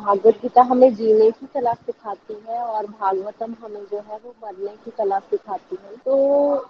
[0.00, 4.74] भागवत गीता हमें जीने की कला सिखाती है और भागवतम हमें जो है वो मरने
[4.84, 6.16] की कला सिखाती है। तो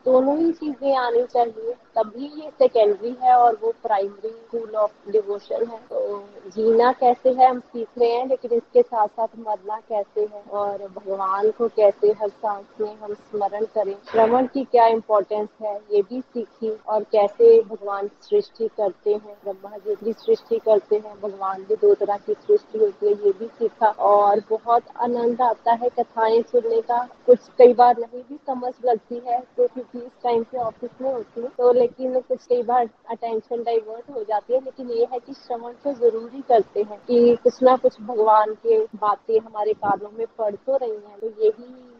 [0.04, 5.66] दोनों ही चीज़ें आनी चाहिए। तभी ये सेकेंडरी है और वो प्राइमरी स्कूल ऑफ़ डिवोशन
[5.66, 6.24] है। तो
[6.56, 10.86] जीना कैसे है, हम सीख रहे हैं, लेकिन इसके साथ साथ मरना कैसे है और
[10.88, 13.94] भगवान को कैसे हर सांस में हम स्मरण करें?
[14.10, 15.74] श्रवण की क्या इम्पोर्टेंस है?
[15.92, 19.36] ये भी सीखी और कैसे भगवान सृष्टि करते हैं?
[19.44, 23.32] ब्रह्मा जी भी सृष्टि करते हैं, भगवान भी दो तरह की सृष्टि होती है, ये
[23.38, 28.38] भी सीखा और बहुत आनंद आता है कथाएँ सुनने का। कुछ कई बार नहीं भी
[28.46, 32.44] समझ लगती है तो क्योंकि इस टाइम पे ऑफ़िस में होती है तो लेकिन कुछ
[32.48, 36.82] कई बार अटेंशन डाइवर्ट हो जाती है, लेकिन ये है कि श्रवण तो ज़रूरी करते
[36.82, 41.18] हैं कि कुछ ना कुछ भगवान के बातें हमारे कानों में पड़ तो रही हैं
[41.20, 41.95] तो यही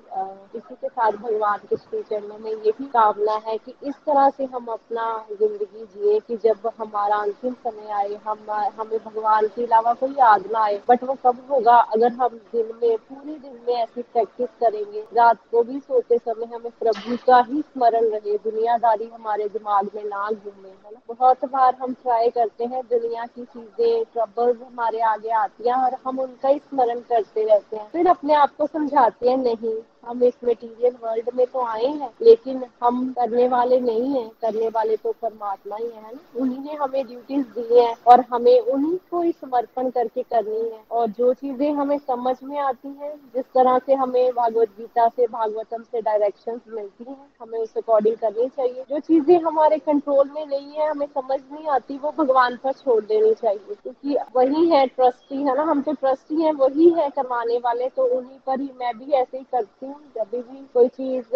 [0.55, 4.45] इसी के साथ भगवान के श्री चरणों में यही कामना है कि इस तरह से
[4.45, 9.93] हम अपना ज़िंदगी जिए कि जब हमारा अंतिम समय आए, हम, हमें भगवान के अलावा
[9.95, 11.77] कोई याद ना आए। बट वो कब होगा?
[11.77, 16.47] अगर हम दिन में, पूरे दिन में ऐसी प्रैक्टिस करेंगे, रात को भी सोते समय
[16.47, 21.01] हमें प्रभु का ही स्मरण रहे, दुनियादारी हमारे दिमाग में ना घूमे, है ना?
[21.09, 25.97] बहुत बार हम ट्राई करते हैं दुनिया की चीज़ें ट्रबल्स हमारे आगे आती हैं और
[26.07, 30.23] हम उनका ही स्मरण करते रहते हैं। फिर अपने आप को समझाते हैं, नहीं हम
[30.23, 34.97] इस मेटीरियल वर्ल्ड में तो आए हैं, लेकिन हम करने वाले नहीं है। करने वाले
[34.97, 36.11] तो परमात्मा ही है ना?
[36.37, 40.81] उन्हीं ने हमें ड्यूटीज़ दी है और हमें उन्हीं को ही समर्पण करके करनी है।
[40.91, 45.27] और जो चीज़ें हमें समझ में आती है, जिस तरह से हमें भागवत गीता से,
[45.27, 50.47] भागवतम से डायरेक्शन मिलती है, हमें उस अकॉर्डिंग करनी चाहिए। जो चीज़ें हमारे कंट्रोल में
[50.47, 54.87] नहीं है, हमें समझ नहीं आती, वो भगवान पर छोड़ देनी चाहिए। क्योंकि वही है
[54.87, 55.63] ट्रस्टी है ना?
[55.63, 59.39] हम तो ट्रस्टी है, वही है करवाने वाले तो उन्हीं पर ही मैं भी ऐसे
[59.39, 61.26] ही करती हूँ। जब भी कोई चीज़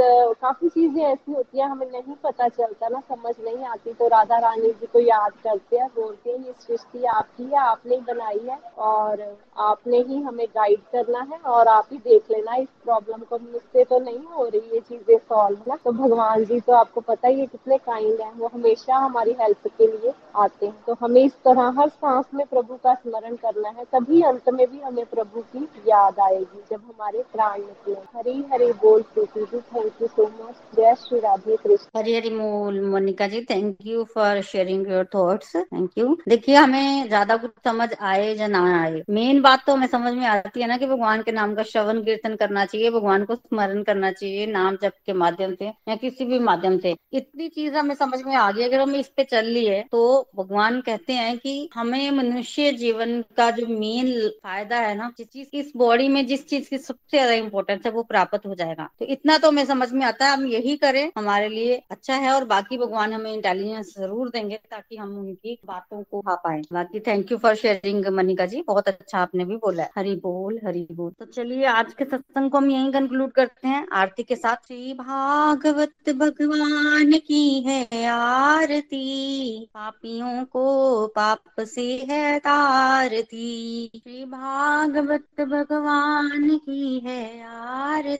[0.40, 4.38] काफ़ी चीज़ें ऐसी होती है, हमें नहीं पता चलता ना, समझ नहीं आती तो राधा
[4.38, 8.38] रानी जी को याद करते हैं, बोलते हैं, ये सृष्टि आपकी है, आपने ही बनाई
[8.44, 9.24] है और
[9.60, 13.84] आपने ही हमें गाइड करना है और आप ही देख लेना, इस प्रॉब्लम को मुझसे
[13.84, 15.76] तो नहीं हो रही ये चीज़ें सॉल्व ना?
[15.76, 19.66] तो भगवान जी तो आपको पता ही है कितने काइंड है, वो हमेशा हमारी हेल्प
[19.68, 23.68] के लिए आते हैं। तो हमें इस तरह हर सांस में प्रभु का स्मरण करना
[23.68, 28.40] है, तभी अंत में भी हमें प्रभु की याद आएगी, जब हमारे प्राण निकले। हरी
[28.50, 32.80] हरी बोल, Preeti ji thank you so much जय श्री राधे कृष्ण। हरी हरी मोल
[32.84, 37.88] Monika ji thank you for sharing your thoughts thank you देखिए, हमें ज़्यादा कुछ समझ
[38.00, 41.22] आए या ना आए। मेन बात तो हमें समझ में आती है ना कि भगवान
[41.22, 45.12] के नाम का श्रवण कीर्तन करना चाहिए, भगवान को स्मरण करना चाहिए, नाम जप के
[45.14, 48.80] माध्यम से या किसी भी माध्यम से। इतनी चीज़ हमें समझ में आ गई। अगर
[48.80, 50.02] हम इस पे चल लिए तो
[50.36, 55.48] भगवान कहते हैं कि हमें मनुष्य जीवन का जो मेन फ़ायदा है ना, जिस चीज़,
[55.54, 59.04] इस बॉडी में जिस चीज़ की सबसे ज़्यादा इंपॉर्टेंस है, वो प्राप्त हो जाएगा। तो
[59.04, 62.44] इतना तो हमें समझ में आता है, हम यही करें, हमारे लिए अच्छा है और
[62.44, 67.32] बाकी भगवान हमें इंटेलिजेंस ज़रूर देंगे ताकि हम उनकी बातों को खा पाए। बाकी thank
[67.32, 71.10] you for sharing Manika ji, बहुत अच्छा आपने भी बोला है। हरी बोल हरी बोल।
[71.18, 74.92] तो चलिए, आज के सत्संग को हम यही कंक्लूड करते हैं। आरती के साथ श्री
[74.94, 86.98] भागवत भगवान की है आरती। पापियों को पाप से है तारती। श्री भागवत भगवान की
[86.98, 88.19] है आरती।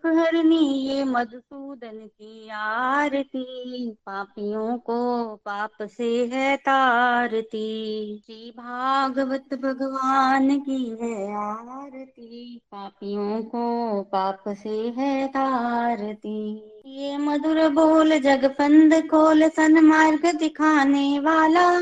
[0.05, 10.97] हरनी ये मधुसूदन की आरती। पापियों को पाप से है तारती। श्री भागवत भगवान की
[11.01, 21.19] है आरती। पापियों को पाप से है तारती। ये मधुर बोल जगपंद खोल सन्मार्ग दिखाने
[21.19, 21.81] वाला।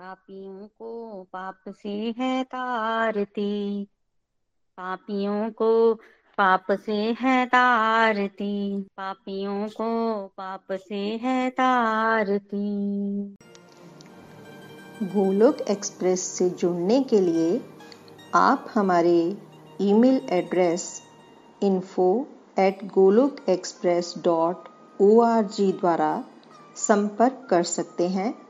[0.00, 3.84] पापियों को पाप से है तारती।
[4.76, 5.94] पापियों को
[6.38, 12.66] पाप से है तारती। पापियों को पाप से है तारती।
[15.02, 17.60] गोलोक एक्सप्रेस से जुड़ने के लिए
[18.34, 19.36] आप हमारे
[19.80, 21.02] email address
[21.62, 22.26] info
[22.58, 24.68] at Golok express dot
[25.00, 26.24] O द्वारा
[26.76, 28.49] संपर्क कर सकते हैं।